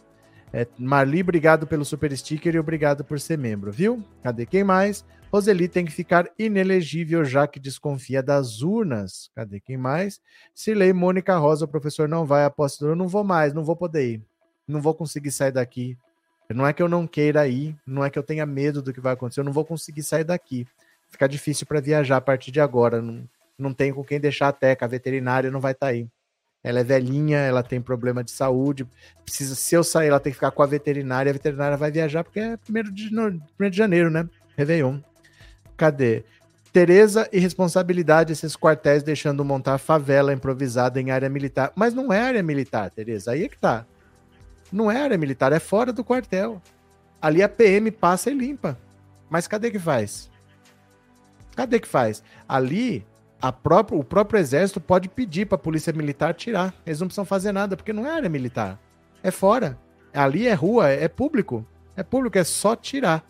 [0.56, 4.02] É, Marli, obrigado pelo super sticker e obrigado por ser membro, viu?
[4.22, 5.04] Cadê quem mais?
[5.30, 9.30] Roseli tem que ficar inelegível já que desconfia das urnas.
[9.34, 10.18] Cadê quem mais?
[10.54, 14.14] Silei, Mônica Rosa, o professor não vai, apóstolo, eu não vou mais, não vou poder
[14.14, 14.22] ir.
[14.66, 15.94] Não vou conseguir sair daqui.
[16.48, 19.00] Não é que eu não queira ir, não é que eu tenha medo do que
[19.00, 20.66] vai acontecer, eu não vou conseguir sair daqui.
[21.10, 23.02] Fica difícil para viajar a partir de agora.
[23.02, 26.08] Não, não tem com quem deixar a teca, a veterinária não vai estar tá aí
[26.66, 28.84] ela é velhinha, ela tem problema de saúde,
[29.24, 32.24] precisa, se eu sair, ela tem que ficar com a veterinária, a veterinária vai viajar
[32.24, 34.28] porque é primeiro de, primeiro de janeiro, né?
[34.56, 34.98] Réveillon.
[35.76, 36.24] Cadê?
[36.72, 41.70] Tereza e responsabilidade esses quartéis deixando montar favela improvisada em área militar.
[41.76, 43.86] Mas não é área militar, Tereza, aí é que tá.
[44.72, 46.60] Não é área militar, é fora do quartel.
[47.22, 48.76] Ali a PM passa e limpa.
[49.30, 50.28] Mas cadê que faz?
[51.54, 52.24] Cadê que faz?
[52.48, 53.06] Ali
[53.48, 56.74] o próprio exército pode pedir para a polícia militar tirar.
[56.84, 58.78] Eles não precisam fazer nada, porque não é área militar.
[59.22, 59.78] É fora.
[60.14, 61.66] Ali é rua, é, é público.
[61.96, 63.24] É público, é só tirar.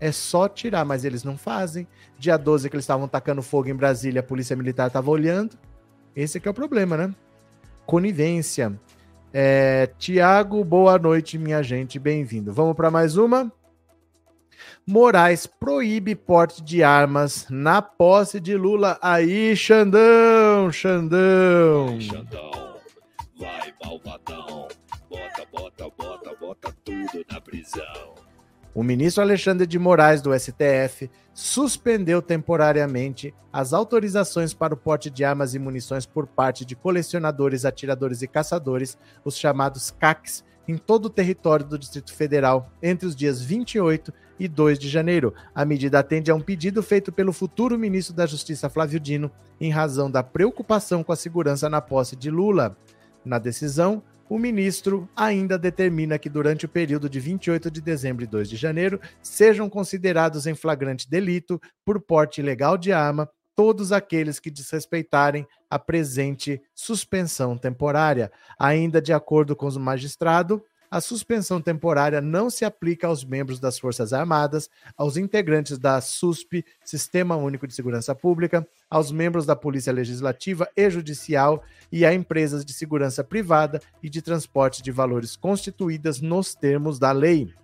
[0.00, 1.86] É só tirar, mas eles não fazem.
[2.18, 5.58] Dia 12 que eles estavam tacando fogo em Brasília, a polícia militar estava olhando.
[6.16, 7.14] Esse aqui é o problema, né?
[7.84, 8.78] Conivência.
[9.32, 12.52] É, Tiago, boa noite, minha gente, bem-vindo.
[12.52, 13.52] Vamos para mais uma?
[14.86, 18.98] Moraes proíbe porte de armas na posse de Lula.
[19.00, 21.86] Aí, Xandão, Xandão.
[21.86, 22.76] Vai, Xandão,
[23.38, 24.68] vai, malvadão.
[25.08, 28.14] Bota, bota, bota, bota tudo na prisão.
[28.72, 35.24] O ministro Alexandre de Moraes, do STF, suspendeu temporariamente as autorizações para o porte de
[35.24, 41.06] armas e munições por parte de colecionadores, atiradores e caçadores, os chamados CACs, em todo
[41.06, 45.34] o território do Distrito Federal entre os dias 28 e 2 de janeiro.
[45.54, 49.70] A medida atende a um pedido feito pelo futuro ministro da Justiça Flávio Dino, em
[49.70, 52.74] razão da preocupação com a segurança na posse de Lula.
[53.22, 58.26] Na decisão, o ministro ainda determina que durante o período de 28 de dezembro e
[58.26, 64.40] 2 de janeiro sejam considerados em flagrante delito por porte ilegal de arma todos aqueles
[64.40, 68.32] que desrespeitarem a presente suspensão temporária.
[68.58, 73.78] Ainda de acordo com o magistrado, a suspensão temporária não se aplica aos membros das
[73.78, 79.92] Forças Armadas, aos integrantes da SUSP, Sistema Único de Segurança Pública, aos membros da Polícia
[79.92, 86.20] Legislativa e Judicial e a empresas de segurança privada e de transporte de valores constituídas
[86.20, 87.54] nos termos da lei.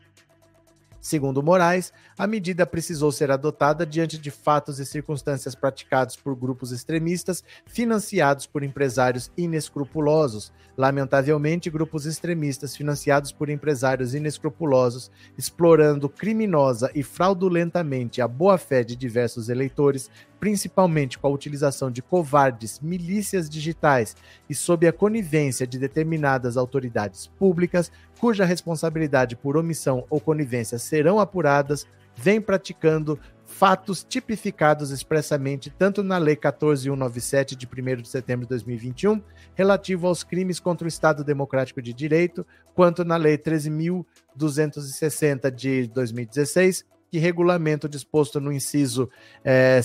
[1.06, 6.72] Segundo Moraes, a medida precisou ser adotada diante de fatos e circunstâncias praticados por grupos
[6.72, 10.52] extremistas financiados por empresários inescrupulosos.
[10.76, 19.48] Lamentavelmente, grupos extremistas financiados por empresários inescrupulosos, explorando criminosa e fraudulentamente a boa-fé de diversos
[19.48, 24.16] eleitores, principalmente com a utilização de covardes milícias digitais
[24.50, 31.20] e sob a conivência de determinadas autoridades públicas, cuja responsabilidade por omissão ou conivência serão
[31.20, 38.50] apuradas, vem praticando fatos tipificados expressamente tanto na Lei 14197 de 1 de setembro de
[38.50, 39.22] 2021,
[39.54, 46.84] relativo aos crimes contra o Estado Democrático de Direito, quanto na Lei 13.260 de 2016,
[47.10, 49.08] que regulamenta o disposto no inciso
[49.44, 49.80] é,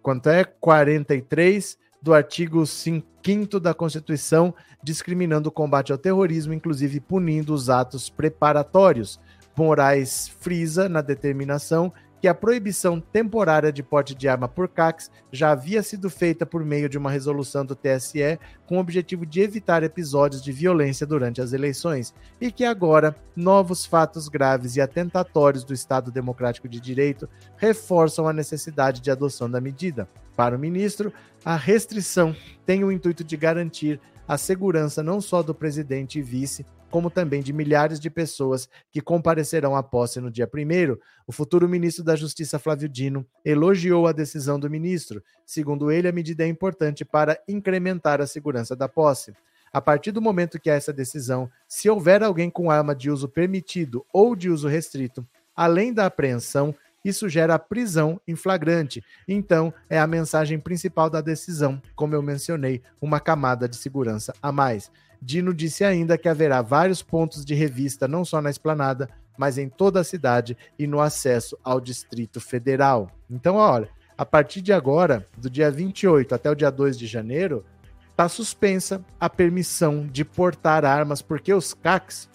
[0.00, 0.44] quanto é?
[0.44, 8.10] 43 do artigo 5 da Constituição, discriminando o combate ao terrorismo, inclusive punindo os atos
[8.10, 9.20] preparatórios.
[9.56, 15.50] Moraes frisa na determinação que a proibição temporária de porte de arma por CACs já
[15.50, 19.82] havia sido feita por meio de uma resolução do TSE com o objetivo de evitar
[19.82, 25.74] episódios de violência durante as eleições e que agora novos fatos graves e atentatórios do
[25.74, 30.08] Estado Democrático de Direito reforçam a necessidade de adoção da medida.
[30.36, 31.12] Para o ministro,
[31.44, 36.64] a restrição tem o intuito de garantir a segurança não só do presidente e vice,
[36.92, 40.98] como também de milhares de pessoas que comparecerão à posse no dia 1.
[41.26, 45.22] O futuro ministro da Justiça, Flávio Dino, elogiou a decisão do ministro.
[45.46, 49.32] Segundo ele, a medida é importante para incrementar a segurança da posse.
[49.72, 53.26] A partir do momento que há essa decisão, se houver alguém com arma de uso
[53.26, 55.26] permitido ou de uso restrito,
[55.56, 59.02] além da apreensão, isso gera prisão em flagrante.
[59.26, 64.52] Então, é a mensagem principal da decisão, como eu mencionei, uma camada de segurança a
[64.52, 64.90] mais.
[65.24, 69.08] Dino disse ainda que haverá vários pontos de revista, não só na esplanada,
[69.38, 73.08] mas em toda a cidade e no acesso ao Distrito Federal.
[73.30, 77.64] Então, olha, a partir de agora, do dia 28 até o dia 2 de janeiro,
[78.10, 82.28] está suspensa a permissão de portar armas, porque os CACs,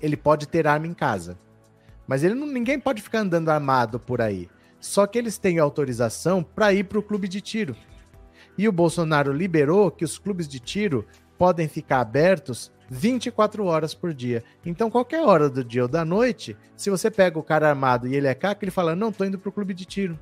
[0.00, 1.38] ele pode ter arma em casa.
[2.04, 4.50] Mas ele não, ninguém pode ficar andando armado por aí.
[4.80, 7.76] Só que eles têm autorização para ir para o clube de tiro.
[8.58, 11.06] E o Bolsonaro liberou que os clubes de tiro
[11.38, 14.44] podem ficar abertos 24 horas por dia.
[14.64, 18.14] Então, qualquer hora do dia ou da noite, se você pega o cara armado e
[18.14, 20.18] ele é caca, ele fala: Não, tô indo pro clube de tiro.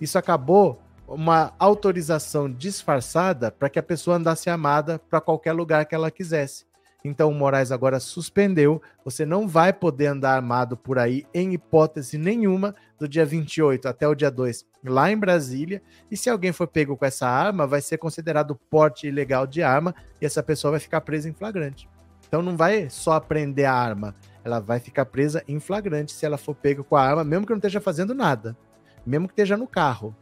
[0.00, 5.94] Isso acabou uma autorização disfarçada para que a pessoa andasse armada para qualquer lugar que
[5.94, 6.64] ela quisesse.
[7.04, 8.80] Então o Moraes agora suspendeu.
[9.04, 14.06] Você não vai poder andar armado por aí, em hipótese nenhuma, do dia 28 até
[14.06, 15.82] o dia 2, lá em Brasília.
[16.10, 19.94] E se alguém for pego com essa arma, vai ser considerado porte ilegal de arma
[20.20, 21.88] e essa pessoa vai ficar presa em flagrante.
[22.28, 26.38] Então não vai só aprender a arma, ela vai ficar presa em flagrante se ela
[26.38, 28.56] for pego com a arma, mesmo que não esteja fazendo nada,
[29.04, 30.16] mesmo que esteja no carro.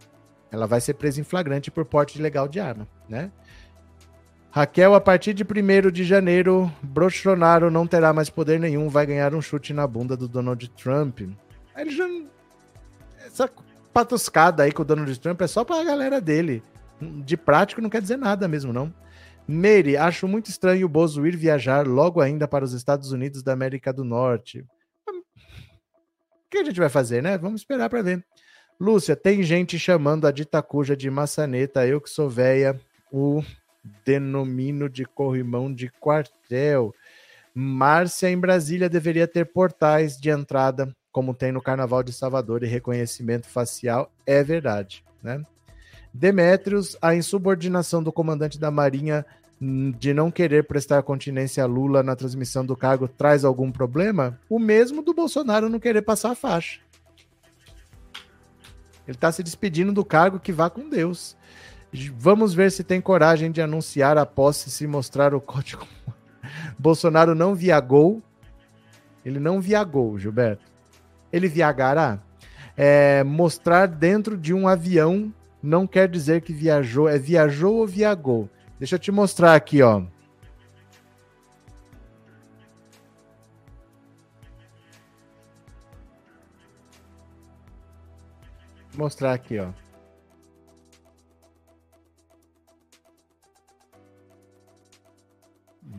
[0.50, 3.30] Ela vai ser presa em flagrante por porte ilegal de arma, né?
[4.52, 9.32] Raquel, a partir de 1 de janeiro, Bolsonaro não terá mais poder nenhum, vai ganhar
[9.32, 11.20] um chute na bunda do Donald Trump.
[11.76, 12.04] Ele já.
[13.24, 13.48] Essa
[13.92, 16.62] patuscada aí com o Donald Trump é só pra galera dele.
[17.00, 18.92] De prático não quer dizer nada mesmo, não.
[19.46, 23.52] Meire, acho muito estranho o Bozo ir viajar logo ainda para os Estados Unidos da
[23.52, 24.64] América do Norte.
[25.08, 27.38] O que a gente vai fazer, né?
[27.38, 28.24] Vamos esperar para ver.
[28.80, 32.80] Lúcia, tem gente chamando a Ditacuja de maçaneta, eu que sou véia,
[33.12, 33.42] o
[34.04, 36.94] denomino de corrimão de quartel.
[37.54, 42.66] Márcia, em Brasília, deveria ter portais de entrada, como tem no Carnaval de Salvador, e
[42.66, 44.12] reconhecimento facial.
[44.26, 45.42] É verdade, né?
[46.12, 49.24] Demétrios, a insubordinação do comandante da Marinha
[49.98, 54.40] de não querer prestar continência a Lula na transmissão do cargo traz algum problema?
[54.48, 56.80] O mesmo do Bolsonaro não querer passar a faixa.
[59.06, 61.36] Ele está se despedindo do cargo que vá com Deus.
[62.16, 65.86] Vamos ver se tem coragem de anunciar a posse se mostrar o código.
[66.78, 68.22] Bolsonaro não viagou.
[69.24, 70.64] Ele não viagou, Gilberto.
[71.32, 72.20] Ele viagará.
[72.76, 75.32] É, mostrar dentro de um avião
[75.62, 77.08] não quer dizer que viajou.
[77.08, 78.48] É viajou ou viagou.
[78.78, 80.02] Deixa eu te mostrar aqui, ó.
[88.96, 89.70] Mostrar aqui, ó.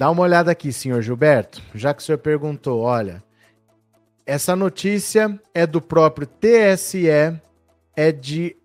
[0.01, 3.23] Dá uma olhada aqui, senhor Gilberto, já que o senhor perguntou, olha,
[4.25, 7.07] essa notícia é do próprio TSE,
[7.95, 8.57] é de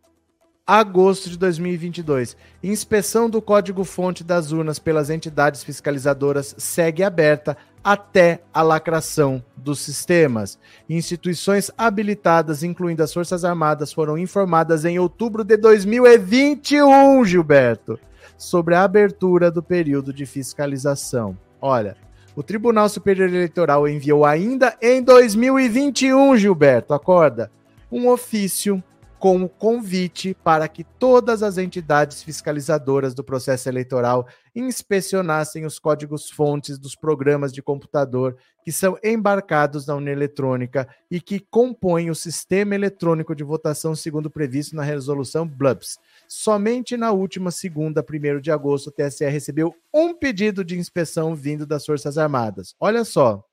[0.67, 2.39] agosto de 2022.
[2.63, 10.59] Inspeção do código-fonte das urnas pelas entidades fiscalizadoras segue aberta até a lacração dos sistemas.
[10.89, 18.01] Instituições habilitadas, incluindo as Forças Armadas, foram informadas em outubro de 2021, Gilberto,
[18.37, 21.37] sobre a abertura do período de fiscalização.
[21.61, 21.97] Olha,
[22.35, 27.51] o Tribunal Superior Eleitoral enviou ainda em 2021, Gilberto, acorda,
[27.91, 28.83] um ofício
[29.19, 36.79] com o convite para que todas as entidades fiscalizadoras do processo eleitoral inspecionassem os códigos-fontes
[36.79, 42.75] dos programas de computador que são embarcados na urna eletrônica e que compõem o sistema
[42.75, 45.99] eletrônico de votação segundo previsto na resolução BLUBS.
[46.29, 51.65] Somente na última segunda, 1 de agosto, o TSE recebeu um pedido de inspeção vindo
[51.65, 52.75] das Forças Armadas.
[52.81, 53.45] Olha só,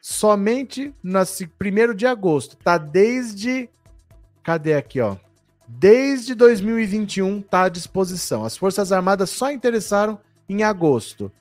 [0.00, 3.68] somente no 1 de agosto, tá desde
[4.46, 5.16] Cadê aqui, ó?
[5.66, 8.44] Desde 2021 está à disposição.
[8.44, 11.32] As Forças Armadas só interessaram em agosto.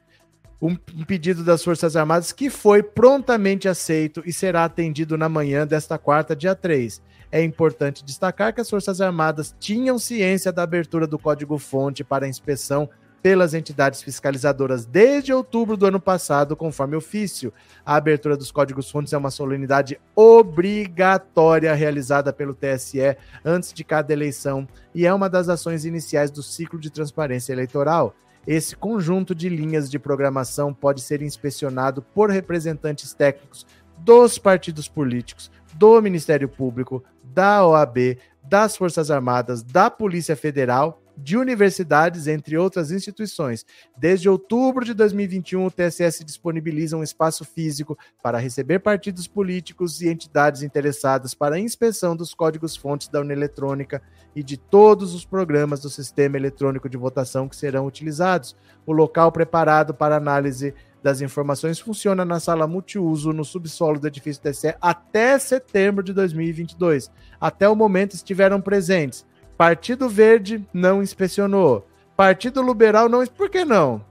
[0.60, 6.00] Um, pedido das Forças Armadas que foi prontamente aceito e será atendido na manhã desta
[6.00, 7.00] quarta, dia 3.
[7.32, 12.90] É importante destacar que as Forças Armadas tinham ciência da abertura do código-fonte para inspeção
[13.26, 17.52] pelas entidades fiscalizadoras desde outubro do ano passado, conforme ofício.
[17.84, 24.68] A abertura dos códigos-fontes é uma solenidade obrigatória realizada pelo TSE antes de cada eleição
[24.94, 28.14] e é uma das ações iniciais do ciclo de transparência eleitoral.
[28.46, 33.66] Esse conjunto de linhas de programação pode ser inspecionado por representantes técnicos
[33.98, 41.38] dos partidos políticos, do Ministério Público, da OAB, das Forças Armadas, da Polícia Federal de
[41.38, 43.66] universidades, entre outras instituições.
[43.98, 50.10] Desde outubro de 2021, o TSS disponibiliza um espaço físico para receber partidos políticos e
[50.10, 54.02] entidades interessadas para a inspeção dos códigos-fontes da urna eletrônica
[54.36, 58.56] e de todos os programas do sistema eletrônico de votação que serão utilizados.
[58.86, 64.42] O local preparado para análise das informações funciona na sala multiuso no subsolo do edifício
[64.42, 67.12] TSE até setembro de 2022.
[67.40, 69.26] Até o momento estiveram presentes
[69.58, 71.88] Partido Verde não inspecionou.
[72.16, 73.26] Partido Liberal não.
[73.26, 74.04] Por que não?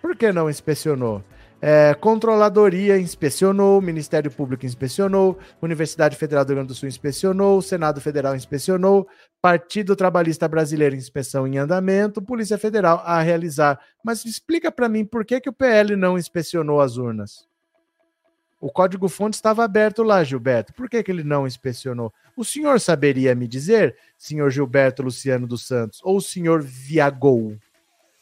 [0.00, 1.22] Por que não inspecionou?
[1.60, 8.00] É, Controladoria inspecionou, Ministério Público inspecionou, Universidade Federal do Rio Grande do Sul inspecionou, Senado
[8.00, 9.08] Federal inspecionou,
[9.42, 13.80] Partido Trabalhista Brasileiro inspeção em andamento, Polícia Federal a realizar.
[14.04, 17.47] Mas explica para mim por que, que o PL não inspecionou as urnas?
[18.60, 20.74] O código-fonte estava aberto lá, Gilberto.
[20.74, 22.12] Por que, que ele não inspecionou?
[22.36, 27.56] O senhor saberia me dizer, senhor Gilberto Luciano dos Santos, ou o senhor Viagou?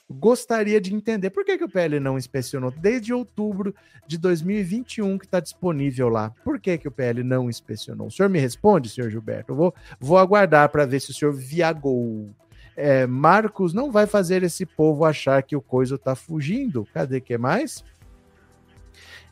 [0.09, 3.75] Gostaria de entender por que, que o PL não inspecionou desde outubro
[4.07, 6.31] de 2021 que está disponível lá.
[6.45, 8.07] Por que, que o PL não inspecionou?
[8.07, 9.53] O senhor me responde, senhor Gilberto?
[9.53, 12.31] Eu vou, vou aguardar para ver se o senhor viagou.
[12.77, 16.87] É, Marcos não vai fazer esse povo achar que o coisa está fugindo.
[16.93, 17.83] Cadê que mais?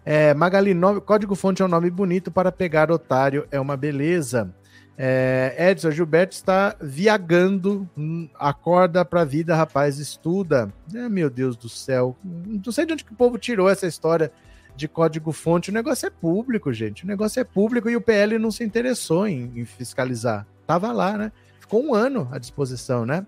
[0.05, 4.55] É, Magali, nome, código fonte é um nome bonito para pegar otário, é uma beleza.
[4.97, 10.73] É, Edson Gilberto está viagando, hum, acorda para a vida, rapaz, estuda.
[10.95, 14.31] É, meu Deus do céu, não sei de onde que o povo tirou essa história
[14.77, 15.71] de código fonte.
[15.71, 17.05] O negócio é público, gente.
[17.05, 20.47] O negócio é público e o PL não se interessou em, em fiscalizar.
[20.67, 21.33] Tava lá, né?
[21.61, 23.27] Ficou um ano à disposição, né?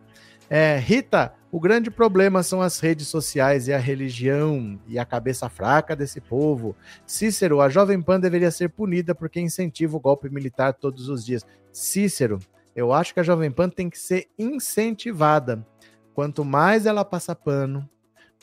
[0.48, 5.48] É, Rita, o grande problema são as redes sociais e a religião e a cabeça
[5.48, 6.74] fraca desse povo.
[7.06, 11.46] Cícero, a Jovem Pan deveria ser punida porque incentiva o golpe militar todos os dias.
[11.72, 12.40] Cícero,
[12.74, 15.64] eu acho que a Jovem Pan tem que ser incentivada.
[16.14, 17.88] Quanto mais ela passa pano,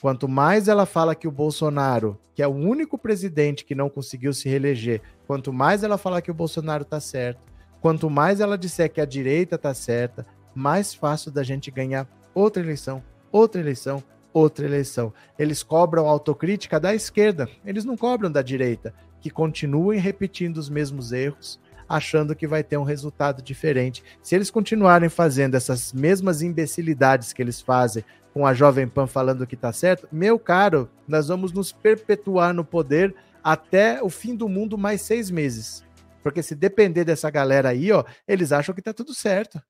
[0.02, 4.34] quanto mais ela fala que o Bolsonaro, que é o único presidente que não conseguiu
[4.34, 7.42] se reeleger, quanto mais ela fala que o Bolsonaro tá certo,
[7.82, 10.26] quanto mais ela disser que a direita tá certa,
[10.56, 14.04] mais fácil da gente ganhar outra eleição, outra eleição,
[14.34, 15.14] outra eleição.
[15.38, 21.12] Eles cobram autocrítica da esquerda, eles não cobram da direita, que continuem repetindo os mesmos
[21.12, 24.04] erros, achando que vai ter um resultado diferente.
[24.22, 28.04] Se eles continuarem fazendo essas mesmas imbecilidades que eles fazem
[28.34, 32.66] com a Jovem Pan falando que está certo, meu caro, nós vamos nos perpetuar no
[32.66, 33.14] poder
[33.44, 35.84] até o fim do mundo mais seis meses.
[36.24, 39.62] Porque se depender dessa galera aí, ó, eles acham que está tudo certo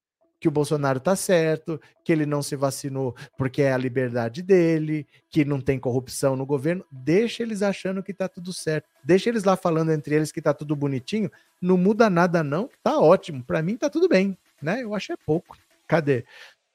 [0.44, 5.08] que o Bolsonaro tá certo, que ele não se vacinou porque é a liberdade dele,
[5.30, 8.90] que não tem corrupção no governo, deixa eles achando que tá tudo certo.
[9.02, 11.32] Deixa eles lá falando entre eles que tá tudo bonitinho,
[11.62, 13.42] não muda nada não, tá ótimo.
[13.42, 14.84] Para mim tá tudo bem, né?
[14.84, 15.58] Eu acho é pouco.
[15.88, 16.26] Cadê?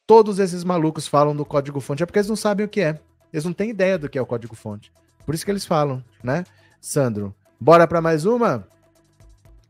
[0.06, 2.98] Todos esses malucos falam do código fonte é porque eles não sabem o que é.
[3.30, 4.90] Eles não têm ideia do que é o código fonte.
[5.26, 6.42] Por isso que eles falam, né?
[6.80, 8.66] Sandro, bora para mais uma?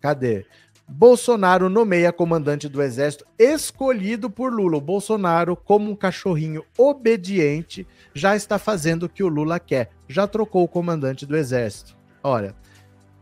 [0.00, 0.46] Cadê?
[0.90, 4.78] Bolsonaro nomeia comandante do exército escolhido por Lula.
[4.78, 9.90] O Bolsonaro, como um cachorrinho obediente, já está fazendo o que o Lula quer.
[10.08, 11.94] Já trocou o comandante do exército.
[12.22, 12.54] Olha,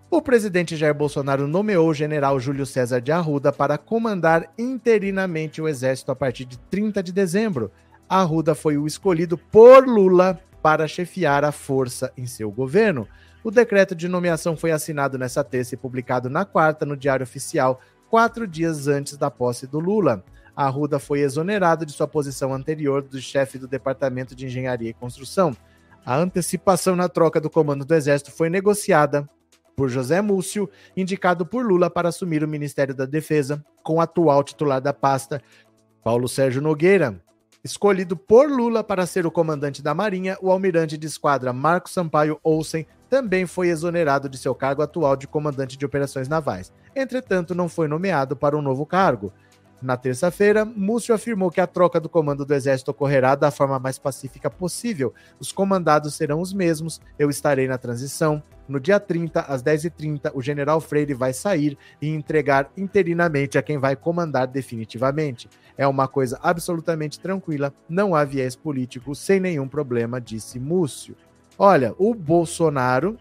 [0.08, 5.66] o presidente Jair Bolsonaro nomeou o general Júlio César de Arruda para comandar interinamente o
[5.66, 7.72] exército a partir de 30 de dezembro.
[8.08, 13.08] Arruda foi o escolhido por Lula para chefiar a força em seu governo.
[13.46, 17.80] O decreto de nomeação foi assinado nesta terça e publicado na quarta no Diário Oficial,
[18.10, 20.24] quatro dias antes da posse do Lula.
[20.56, 25.56] Arruda foi exonerado de sua posição anterior do chefe do Departamento de Engenharia e Construção.
[26.04, 29.24] A antecipação na troca do comando do Exército foi negociada
[29.76, 34.42] por José Múcio, indicado por Lula para assumir o Ministério da Defesa, com o atual
[34.42, 35.40] titular da pasta,
[36.02, 37.22] Paulo Sérgio Nogueira.
[37.62, 42.40] Escolhido por Lula para ser o comandante da Marinha, o almirante de esquadra Marco Sampaio
[42.42, 46.72] Olsen também foi exonerado de seu cargo atual de comandante de operações navais.
[46.94, 49.32] Entretanto, não foi nomeado para um novo cargo.
[49.82, 53.98] Na terça-feira, Múcio afirmou que a troca do comando do Exército ocorrerá da forma mais
[53.98, 55.12] pacífica possível.
[55.38, 58.42] Os comandados serão os mesmos, eu estarei na transição.
[58.66, 63.76] No dia 30, às 10h30, o general Freire vai sair e entregar interinamente a quem
[63.76, 65.48] vai comandar definitivamente.
[65.76, 71.14] É uma coisa absolutamente tranquila, não há viés político, sem nenhum problema, disse Múcio.
[71.58, 73.18] Olha, o Bolsonaro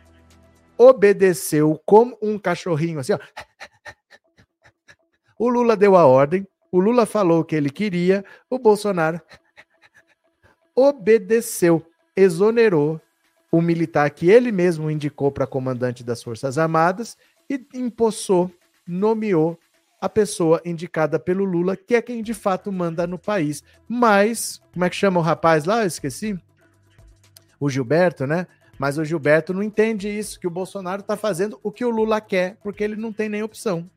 [0.77, 3.19] obedeceu como um cachorrinho, assim, ó.
[5.38, 9.19] O Lula deu a ordem, o Lula falou o que ele queria, o Bolsonaro
[10.73, 13.01] obedeceu, exonerou
[13.51, 17.17] o militar que ele mesmo indicou para comandante das Forças Armadas
[17.49, 18.49] e impossou,
[18.88, 19.59] nomeou
[19.99, 23.63] a pessoa indicada pelo Lula, que é quem de fato manda no país.
[23.88, 25.81] Mas, como é que chama o rapaz lá?
[25.81, 26.39] Eu esqueci
[27.60, 28.47] o Gilberto, né?
[28.78, 32.20] Mas o Gilberto não entende isso, que o Bolsonaro está fazendo o que o Lula
[32.20, 33.89] quer, porque ele não tem nem opção.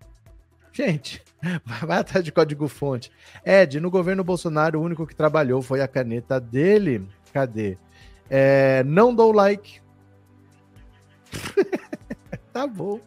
[0.73, 1.23] Gente,
[1.85, 3.11] vai atrás de código-fonte.
[3.45, 7.07] Ed, no governo Bolsonaro, o único que trabalhou foi a caneta dele.
[7.33, 7.77] Cadê?
[8.31, 9.81] É, não dou like.
[12.53, 13.01] tá bom.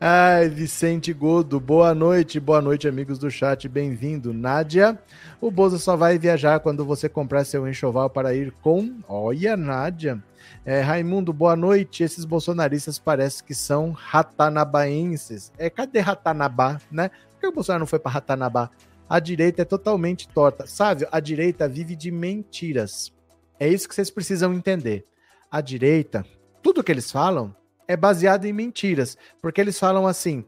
[0.00, 4.32] Ai, Vicente Godo, boa noite, boa noite, amigos do chat, bem-vindo.
[4.32, 4.96] Nádia,
[5.40, 9.00] o Bozo só vai viajar quando você comprar seu enxoval para ir com.
[9.08, 10.22] Olha, Nádia.
[10.64, 12.04] É, Raimundo, boa noite.
[12.04, 15.52] Esses bolsonaristas parecem que são ratanabaenses.
[15.58, 17.08] É, cadê Ratanabá, né?
[17.08, 18.70] Por que o Bolsonaro não foi para Ratanabá?
[19.08, 20.66] A direita é totalmente torta.
[20.68, 23.12] Sabe, a direita vive de mentiras.
[23.58, 25.04] É isso que vocês precisam entender.
[25.50, 26.24] A direita,
[26.62, 27.54] tudo que eles falam
[27.86, 30.44] é baseado em mentiras, porque eles falam assim: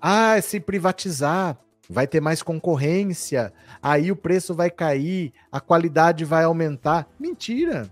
[0.00, 1.58] ah, se privatizar,
[1.88, 7.08] vai ter mais concorrência, aí o preço vai cair, a qualidade vai aumentar.
[7.18, 7.90] Mentira!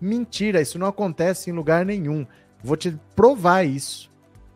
[0.00, 2.26] Mentira, isso não acontece em lugar nenhum.
[2.62, 4.10] Vou te provar isso.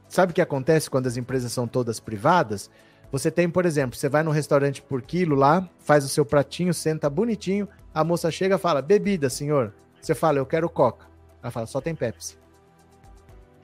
[0.09, 2.71] Sabe o que acontece quando as empresas são todas privadas?
[3.11, 6.73] Você tem, por exemplo, você vai no restaurante por quilo lá, faz o seu pratinho,
[6.73, 9.75] senta bonitinho, a moça chega e fala: Bebida, senhor.
[10.01, 11.07] Você fala: Eu quero Coca.
[11.43, 12.42] Ela fala: Só tem Pepsi.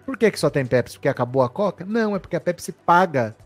[0.09, 0.97] Por que, que só tem Pepsi?
[0.97, 1.85] Porque acabou a Coca?
[1.85, 3.37] Não, é porque a Pepsi paga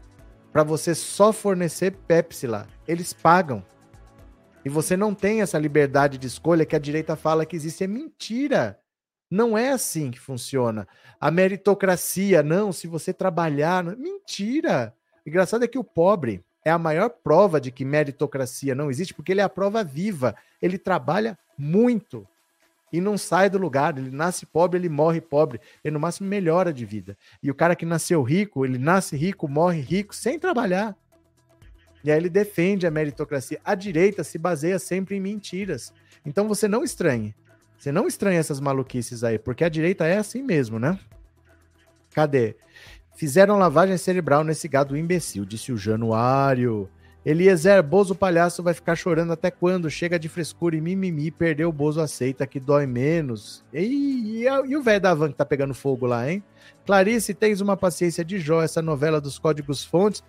[0.53, 2.69] para você só fornecer Pepsi lá.
[2.87, 3.65] Eles pagam.
[4.65, 7.83] E você não tem essa liberdade de escolha que a direita fala que existe.
[7.83, 8.79] É mentira.
[9.29, 10.87] Não é assim que funciona.
[11.21, 13.83] A meritocracia, não, se você trabalhar.
[13.83, 14.95] Mentira.
[15.27, 19.13] O engraçado é que o pobre é a maior prova de que meritocracia não existe,
[19.13, 20.37] porque ele é a prova viva.
[20.63, 22.25] Ele trabalha muito
[22.93, 23.97] e não sai do lugar.
[23.97, 25.61] Ele nasce pobre, ele morre pobre.
[25.83, 27.17] Ele, no máximo, melhora de vida.
[27.43, 30.97] E o cara que nasceu rico, ele nasce rico, morre rico, sem trabalhar.
[32.05, 33.61] E aí ele defende a meritocracia.
[33.65, 35.93] A direita se baseia sempre em mentiras.
[36.27, 37.35] Então você não estranhe.
[37.79, 40.99] Você não estranha essas maluquices aí, porque a direita é assim mesmo, né?
[42.15, 42.55] Cadê?
[43.17, 46.89] Fizeram lavagem cerebral nesse gado imbecil, disse o Januário.
[47.25, 49.89] Eliezer, Bozo palhaço vai ficar chorando até quando?
[49.89, 53.65] Chega de frescura e mimimi, perdeu o Bozo aceita que dói menos.
[53.73, 56.43] E, e, e o velho da van que tá pegando fogo lá, hein?
[56.85, 60.23] Clarice, tens uma paciência de Jó, essa novela dos códigos fontes.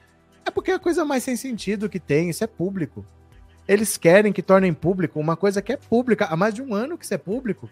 [0.46, 3.04] É porque é a coisa mais sem sentido que tem, isso é público.
[3.68, 6.26] Eles querem que tornem público uma coisa que é pública.
[6.26, 7.68] Há mais de um ano que isso é público.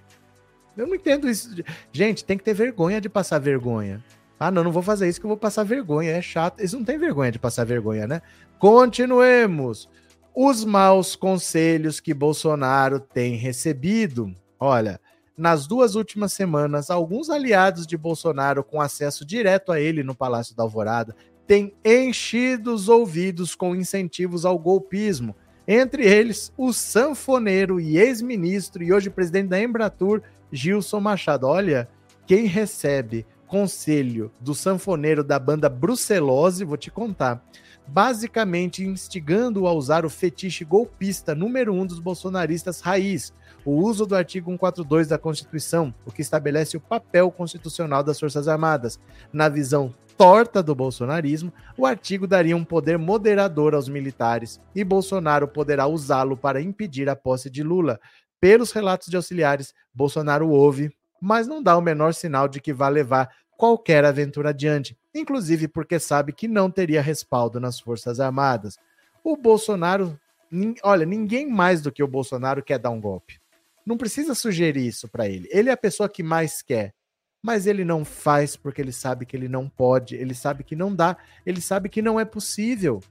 [0.76, 1.54] Eu não entendo isso.
[1.92, 4.04] Gente, tem que ter vergonha de passar vergonha.
[4.44, 6.14] Ah, não, não vou fazer isso que eu vou passar vergonha.
[6.14, 6.62] É chato.
[6.62, 8.24] Eles não têm vergonha de passar vergonha, né?
[8.58, 9.88] Continuemos.
[10.34, 14.36] Os maus conselhos que Bolsonaro tem recebido.
[14.60, 15.00] Olha,
[15.38, 20.56] nas duas últimas semanas, alguns aliados de Bolsonaro com acesso direto a ele no Palácio
[20.56, 21.16] da Alvorada
[21.46, 25.36] têm enchido os ouvidos com incentivos ao golpismo.
[25.68, 31.46] Entre eles, o sanfoneiro e ex-ministro e hoje presidente da Embratur, Gilson Machado.
[31.46, 31.88] Olha,
[32.26, 37.46] quem recebe conselho do sanfoneiro da banda Brucelose, vou te contar.
[37.86, 43.34] Basicamente instigando-o a usar o fetiche golpista número um dos bolsonaristas raiz,
[43.66, 48.48] o uso do artigo 142 da Constituição, o que estabelece o papel constitucional das Forças
[48.48, 48.98] Armadas.
[49.34, 55.46] Na visão torta do bolsonarismo, o artigo daria um poder moderador aos militares e Bolsonaro
[55.46, 58.00] poderá usá-lo para impedir a posse de Lula.
[58.40, 60.90] Pelos relatos de auxiliares, Bolsonaro ouve,
[61.22, 66.00] mas não dá o menor sinal de que vá levar qualquer aventura adiante, inclusive porque
[66.00, 68.80] sabe que não teria respaldo nas Forças Armadas.
[69.24, 70.20] O Bolsonaro,
[70.84, 73.40] olha, ninguém mais do que o Bolsonaro quer dar um golpe.
[73.86, 75.48] Não precisa sugerir isso para ele.
[75.52, 76.94] Ele é a pessoa que mais quer
[77.42, 80.94] mas ele não faz porque ele sabe que ele não pode, ele sabe que não
[80.94, 83.02] dá, ele sabe que não é possível.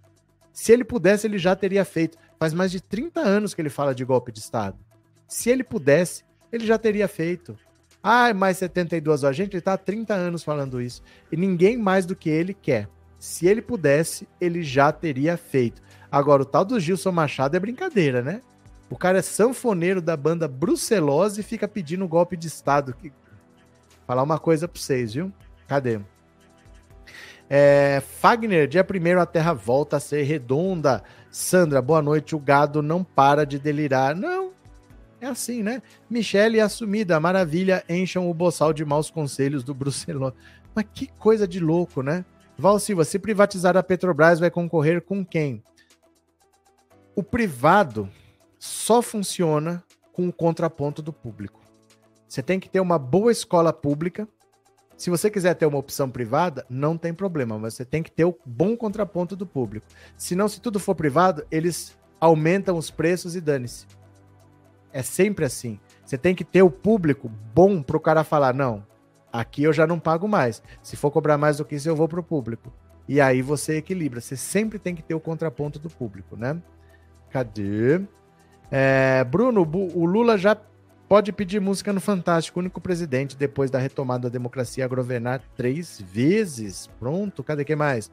[0.52, 2.16] Se ele pudesse, ele já teria feito.
[2.38, 4.78] Faz mais de 30 anos que ele fala de golpe de Estado.
[5.26, 7.56] Se ele pudesse, ele já teria feito.
[8.02, 9.36] Ah, mais 72 horas.
[9.36, 11.02] Gente, ele está há 30 anos falando isso.
[11.30, 12.88] E ninguém mais do que ele quer.
[13.18, 15.82] Se ele pudesse, ele já teria feito.
[16.10, 18.40] Agora, o tal do Gilson Machado é brincadeira, né?
[18.88, 22.94] O cara é sanfoneiro da banda Brucelose e fica pedindo golpe de Estado.
[24.06, 25.30] Falar uma coisa para vocês, viu?
[25.68, 26.00] Cadê?
[27.48, 31.02] É, Fagner, dia 1 a Terra volta a ser redonda.
[31.30, 32.34] Sandra, boa noite.
[32.34, 34.16] O gado não para de delirar.
[34.16, 34.52] Não,
[35.20, 35.82] é assim, né?
[36.08, 40.32] Michele assumida, maravilha, encham o boçal de maus conselhos do Brucelão.
[40.74, 42.24] Mas que coisa de louco, né?
[42.56, 45.62] Val Silva, se privatizar a Petrobras, vai concorrer com quem?
[47.14, 48.08] O privado
[48.58, 51.60] só funciona com o contraponto do público.
[52.28, 54.28] Você tem que ter uma boa escola pública.
[54.96, 58.24] Se você quiser ter uma opção privada, não tem problema, mas você tem que ter
[58.24, 59.86] o bom contraponto do público.
[60.16, 63.86] Senão, se tudo for privado, eles aumentam os preços e dane-se.
[64.92, 65.78] É sempre assim.
[66.04, 68.84] Você tem que ter o público bom para o cara falar: não,
[69.32, 70.62] aqui eu já não pago mais.
[70.82, 72.72] Se for cobrar mais do que isso, eu vou para o público.
[73.08, 74.20] E aí você equilibra.
[74.20, 76.60] Você sempre tem que ter o contraponto do público, né?
[77.30, 78.00] Cadê?
[78.70, 79.62] É, Bruno,
[79.94, 80.54] o Lula já
[81.10, 86.00] Pode pedir música no Fantástico, único presidente depois da retomada da democracia a governar três
[86.00, 86.88] vezes.
[87.00, 88.08] Pronto, cadê que mais?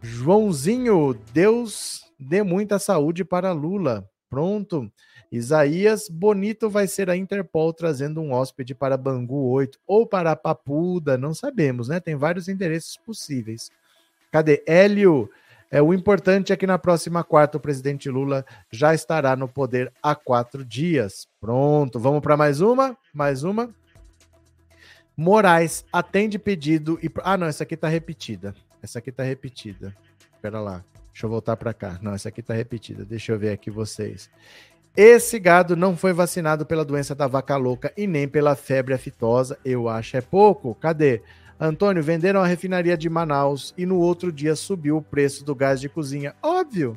[0.00, 4.08] Joãozinho, Deus dê muita saúde para Lula.
[4.30, 4.90] Pronto.
[5.30, 11.18] Isaías, bonito vai ser a Interpol trazendo um hóspede para Bangu 8 ou para Papuda,
[11.18, 12.00] não sabemos, né?
[12.00, 13.70] Tem vários endereços possíveis.
[14.30, 14.62] Cadê?
[14.66, 15.30] Hélio,
[15.70, 19.92] é, o importante é que na próxima quarta o presidente Lula já estará no poder
[20.02, 21.28] há quatro dias.
[21.40, 22.96] Pronto, vamos para mais uma?
[23.12, 23.68] Mais uma.
[25.14, 27.10] Moraes atende pedido e.
[27.22, 28.54] Ah, não, essa aqui está repetida.
[28.82, 29.94] Essa aqui está repetida.
[30.34, 30.82] Espera lá.
[31.12, 31.98] Deixa eu voltar para cá.
[32.00, 33.04] Não, essa aqui está repetida.
[33.04, 34.30] Deixa eu ver aqui vocês.
[35.00, 39.56] Esse gado não foi vacinado pela doença da vaca louca e nem pela febre aftosa.
[39.64, 40.74] Eu acho é pouco.
[40.74, 41.22] Cadê?
[41.60, 45.80] Antônio, venderam a refinaria de Manaus e no outro dia subiu o preço do gás
[45.80, 46.34] de cozinha.
[46.42, 46.96] Óbvio.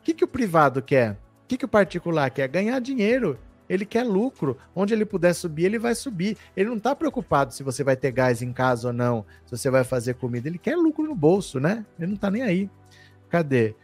[0.00, 1.12] O que, que o privado quer?
[1.12, 2.48] O que, que o particular quer?
[2.48, 3.38] Ganhar dinheiro.
[3.68, 4.58] Ele quer lucro.
[4.74, 6.36] Onde ele puder subir, ele vai subir.
[6.56, 9.70] Ele não está preocupado se você vai ter gás em casa ou não, se você
[9.70, 10.48] vai fazer comida.
[10.48, 11.86] Ele quer lucro no bolso, né?
[11.96, 12.68] Ele não está nem aí.
[13.30, 13.76] Cadê?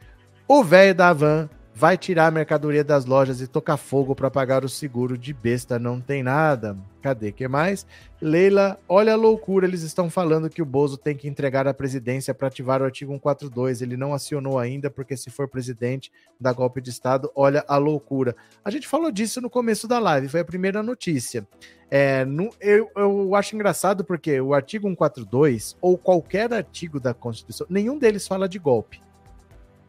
[0.49, 4.65] O velho da van vai tirar a mercadoria das lojas e tocar fogo para pagar
[4.65, 6.77] o seguro de besta, não tem nada.
[7.01, 7.87] Cadê que mais?
[8.21, 12.35] Leila, olha a loucura, eles estão falando que o Bozo tem que entregar a presidência
[12.35, 13.81] para ativar o artigo 142.
[13.81, 18.37] Ele não acionou ainda porque se for presidente da golpe de estado, olha a loucura.
[18.63, 21.47] A gente falou disso no começo da live, foi a primeira notícia.
[21.91, 27.67] É, no, eu, eu acho engraçado porque o artigo 142 ou qualquer artigo da Constituição,
[27.71, 29.01] nenhum deles fala de golpe.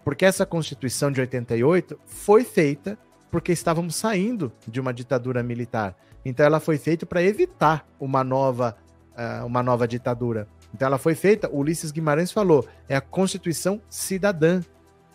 [0.04, 2.98] Porque essa Constituição de 88 foi feita
[3.30, 5.96] porque estávamos saindo de uma ditadura militar.
[6.24, 8.76] Então ela foi feita para evitar uma nova,
[9.14, 10.48] uh, uma nova ditadura.
[10.74, 14.62] Então ela foi feita, Ulisses Guimarães falou, é a Constituição cidadã.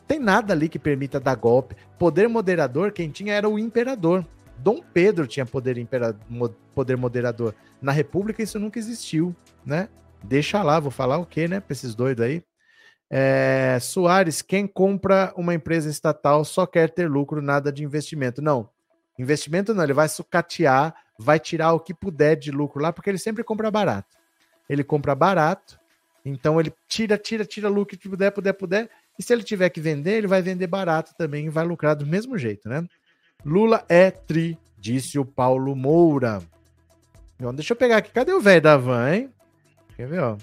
[0.08, 1.76] Tem nada ali que permita dar golpe.
[1.98, 4.24] Poder moderador, quem tinha era o imperador.
[4.58, 6.16] Dom Pedro tinha poder, impera,
[6.74, 7.54] poder moderador.
[7.80, 9.34] Na República isso nunca existiu,
[9.64, 9.88] né?
[10.22, 11.60] Deixa lá, vou falar o quê, né?
[11.60, 12.42] Pra esses doidos aí.
[13.10, 18.42] É, Soares, quem compra uma empresa estatal só quer ter lucro, nada de investimento.
[18.42, 18.68] Não,
[19.18, 23.18] investimento não, ele vai sucatear, vai tirar o que puder de lucro lá, porque ele
[23.18, 24.16] sempre compra barato.
[24.68, 25.78] Ele compra barato,
[26.24, 28.90] então ele tira, tira, tira lucro que puder, puder, puder.
[29.18, 32.04] E se ele tiver que vender, ele vai vender barato também e vai lucrar do
[32.04, 32.86] mesmo jeito, né?
[33.44, 36.42] Lula é tri, disse o Paulo Moura.
[37.36, 38.10] Então, deixa eu pegar aqui.
[38.10, 39.30] Cadê o velho da van, hein?
[39.94, 40.36] Quer ver, ó?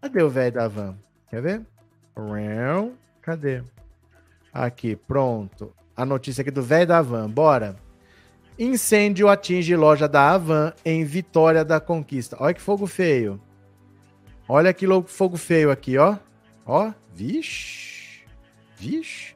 [0.00, 0.96] Cadê o velho da van?
[1.34, 1.62] Quer ver?
[3.20, 3.60] Cadê?
[4.52, 5.72] Aqui, pronto.
[5.96, 7.28] A notícia aqui do velho da van.
[7.28, 7.74] Bora.
[8.56, 12.36] Incêndio atinge loja da Avan em Vitória da Conquista.
[12.38, 13.40] Olha que fogo feio.
[14.48, 16.18] Olha que fogo feio aqui, ó.
[16.64, 18.24] Ó, vixe.
[18.76, 19.34] Vixe.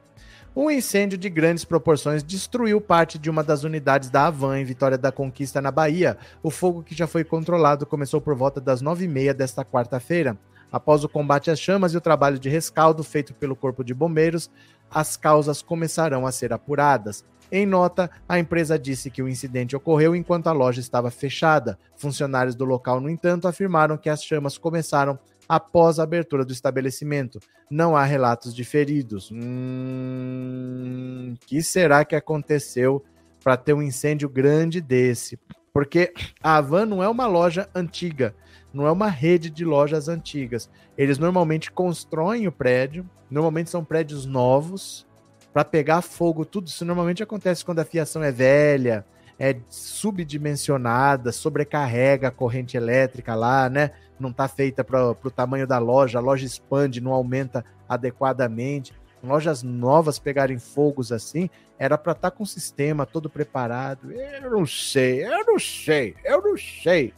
[0.55, 4.97] Um incêndio de grandes proporções destruiu parte de uma das unidades da Avan em Vitória
[4.97, 6.17] da Conquista, na Bahia.
[6.41, 10.37] O fogo que já foi controlado começou por volta das nove e meia desta quarta-feira.
[10.71, 14.49] Após o combate às chamas e o trabalho de rescaldo feito pelo Corpo de Bombeiros,
[14.89, 17.25] as causas começarão a ser apuradas.
[17.51, 21.79] Em nota, a empresa disse que o incidente ocorreu enquanto a loja estava fechada.
[21.95, 25.17] Funcionários do local, no entanto, afirmaram que as chamas começaram
[25.47, 27.39] após a abertura do estabelecimento.
[27.69, 29.31] Não há relatos de feridos.
[29.33, 33.03] Hum, que será que aconteceu
[33.43, 35.39] para ter um incêndio grande desse?
[35.73, 36.13] Porque
[36.43, 38.35] a Avan não é uma loja antiga,
[38.73, 40.69] não é uma rede de lojas antigas.
[40.97, 45.07] Eles normalmente constroem o prédio, normalmente são prédios novos,
[45.53, 49.05] para pegar fogo, tudo isso normalmente acontece quando a fiação é velha,
[49.39, 53.91] é subdimensionada, sobrecarrega a corrente elétrica lá, né?
[54.19, 58.93] Não está feita para o tamanho da loja, a loja expande, não aumenta adequadamente.
[59.23, 64.11] Lojas novas pegarem fogos assim, era para estar tá com o sistema todo preparado.
[64.11, 67.13] Eu não sei, eu não sei, eu não sei.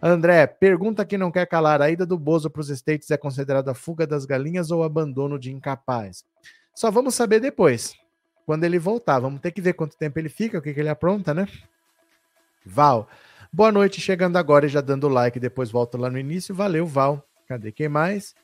[0.00, 3.74] André, pergunta que não quer calar: a ida do Bozo para os States é considerada
[3.74, 6.24] fuga das galinhas ou abandono de incapaz?
[6.74, 7.94] Só vamos saber depois,
[8.44, 9.18] quando ele voltar.
[9.18, 11.48] Vamos ter que ver quanto tempo ele fica, o que, que ele apronta, né?
[12.64, 13.08] Val,
[13.52, 16.54] boa noite, chegando agora e já dando like, depois volto lá no início.
[16.54, 17.26] Valeu, Val.
[17.48, 18.34] Cadê quem mais?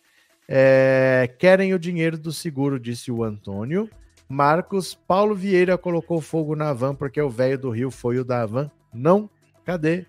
[0.49, 3.91] É, querem o dinheiro do seguro, disse o Antônio.
[4.29, 8.47] Marcos, Paulo Vieira colocou fogo na van porque o velho do Rio foi o da
[8.47, 8.71] van.
[8.93, 9.29] Não,
[9.65, 10.07] cadê?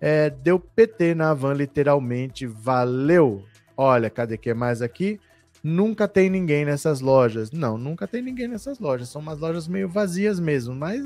[0.00, 2.46] É, deu PT na van, literalmente.
[2.46, 3.44] Valeu!
[3.76, 5.20] Olha, cadê que mais aqui?
[5.62, 7.50] nunca tem ninguém nessas lojas.
[7.52, 9.08] Não, nunca tem ninguém nessas lojas.
[9.08, 11.00] São umas lojas meio vazias mesmo, mas.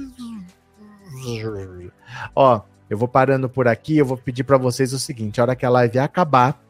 [2.35, 3.99] Ó, eu vou parando por aqui.
[3.99, 6.63] Eu vou pedir para vocês o seguinte: a hora que a live acabar,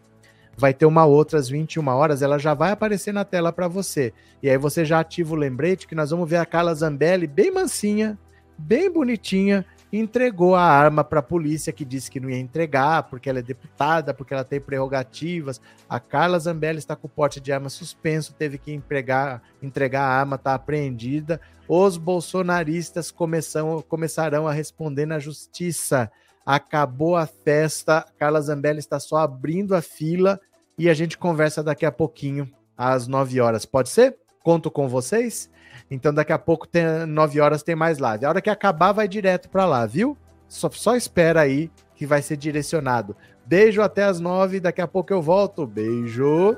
[0.56, 2.22] vai ter uma outra às 21 horas.
[2.22, 4.12] Ela já vai aparecer na tela para você.
[4.42, 7.52] E aí você já ativa o lembrete que nós vamos ver a Carla Zambelli bem
[7.52, 8.18] mansinha,
[8.58, 9.64] bem bonitinha
[9.98, 13.42] entregou a arma para a polícia, que disse que não ia entregar, porque ela é
[13.42, 15.60] deputada, porque ela tem prerrogativas.
[15.88, 20.18] A Carla Zambelli está com o porte de arma suspenso, teve que empregar, entregar a
[20.18, 21.40] arma, está apreendida.
[21.68, 26.10] Os bolsonaristas começam, começarão a responder na justiça.
[26.44, 30.40] Acabou a festa, Carla Zambelli está só abrindo a fila
[30.76, 33.64] e a gente conversa daqui a pouquinho, às 9 horas.
[33.64, 34.16] Pode ser?
[34.42, 35.48] Conto com vocês?
[35.90, 38.24] Então daqui a pouco, tem 9 horas, tem mais live.
[38.24, 40.16] A hora que acabar, vai direto para lá, viu?
[40.48, 43.16] Só, só espera aí que vai ser direcionado.
[43.46, 45.66] Beijo até as 9, daqui a pouco eu volto.
[45.66, 46.56] Beijo.